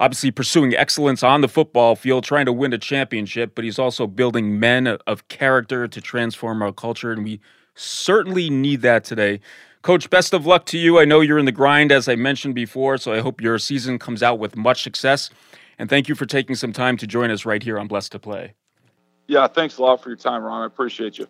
obviously 0.00 0.30
pursuing 0.30 0.74
excellence 0.74 1.22
on 1.22 1.42
the 1.42 1.48
football 1.48 1.94
field, 1.94 2.24
trying 2.24 2.46
to 2.46 2.52
win 2.52 2.72
a 2.72 2.78
championship, 2.78 3.54
but 3.54 3.64
he's 3.64 3.78
also 3.78 4.06
building 4.06 4.58
men 4.58 4.86
of 4.86 5.28
character 5.28 5.86
to 5.86 6.00
transform 6.00 6.62
our 6.62 6.72
culture, 6.72 7.12
and 7.12 7.22
we 7.22 7.38
certainly 7.74 8.48
need 8.50 8.80
that 8.80 9.04
today. 9.04 9.40
Coach, 9.82 10.10
best 10.10 10.34
of 10.34 10.46
luck 10.46 10.66
to 10.66 10.78
you. 10.78 10.98
I 10.98 11.04
know 11.04 11.20
you're 11.20 11.38
in 11.38 11.46
the 11.46 11.52
grind, 11.52 11.92
as 11.92 12.08
I 12.08 12.14
mentioned 12.14 12.54
before, 12.54 12.98
so 12.98 13.12
I 13.12 13.20
hope 13.20 13.40
your 13.40 13.58
season 13.58 13.98
comes 13.98 14.22
out 14.22 14.38
with 14.38 14.56
much 14.56 14.82
success. 14.82 15.30
And 15.78 15.88
thank 15.88 16.08
you 16.08 16.14
for 16.14 16.26
taking 16.26 16.56
some 16.56 16.72
time 16.72 16.96
to 16.98 17.06
join 17.06 17.30
us 17.30 17.46
right 17.46 17.62
here 17.62 17.78
on 17.78 17.86
Blessed 17.86 18.12
to 18.12 18.18
Play. 18.18 18.54
Yeah, 19.30 19.46
thanks 19.46 19.78
a 19.78 19.82
lot 19.82 20.02
for 20.02 20.08
your 20.08 20.16
time, 20.16 20.42
Ron. 20.42 20.62
I 20.62 20.66
appreciate 20.66 21.16
you. 21.16 21.28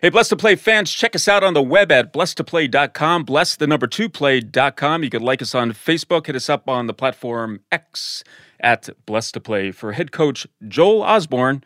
Hey, 0.00 0.08
Blessed 0.08 0.30
to 0.30 0.36
Play 0.36 0.56
fans, 0.56 0.90
check 0.90 1.14
us 1.14 1.28
out 1.28 1.44
on 1.44 1.52
the 1.52 1.62
web 1.62 1.92
at 1.92 2.10
blessedtoplay.com, 2.10 3.24
bless 3.24 3.56
the 3.56 3.66
number 3.66 3.86
two 3.86 4.08
play.com. 4.08 5.04
You 5.04 5.10
can 5.10 5.20
like 5.20 5.42
us 5.42 5.54
on 5.54 5.72
Facebook, 5.72 6.28
hit 6.28 6.34
us 6.34 6.48
up 6.48 6.66
on 6.66 6.86
the 6.86 6.94
platform 6.94 7.60
X 7.70 8.24
at 8.58 8.88
Blessed 9.04 9.34
to 9.34 9.40
Play. 9.40 9.70
For 9.70 9.92
head 9.92 10.12
coach 10.12 10.46
Joel 10.66 11.02
Osborn, 11.02 11.62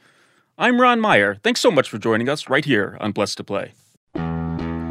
I'm 0.58 0.80
Ron 0.80 0.98
Meyer. 0.98 1.36
Thanks 1.36 1.60
so 1.60 1.70
much 1.70 1.88
for 1.88 1.98
joining 1.98 2.28
us 2.28 2.48
right 2.48 2.64
here 2.64 2.98
on 3.00 3.12
Blessed 3.12 3.36
to 3.36 3.44
Play. 3.44 3.72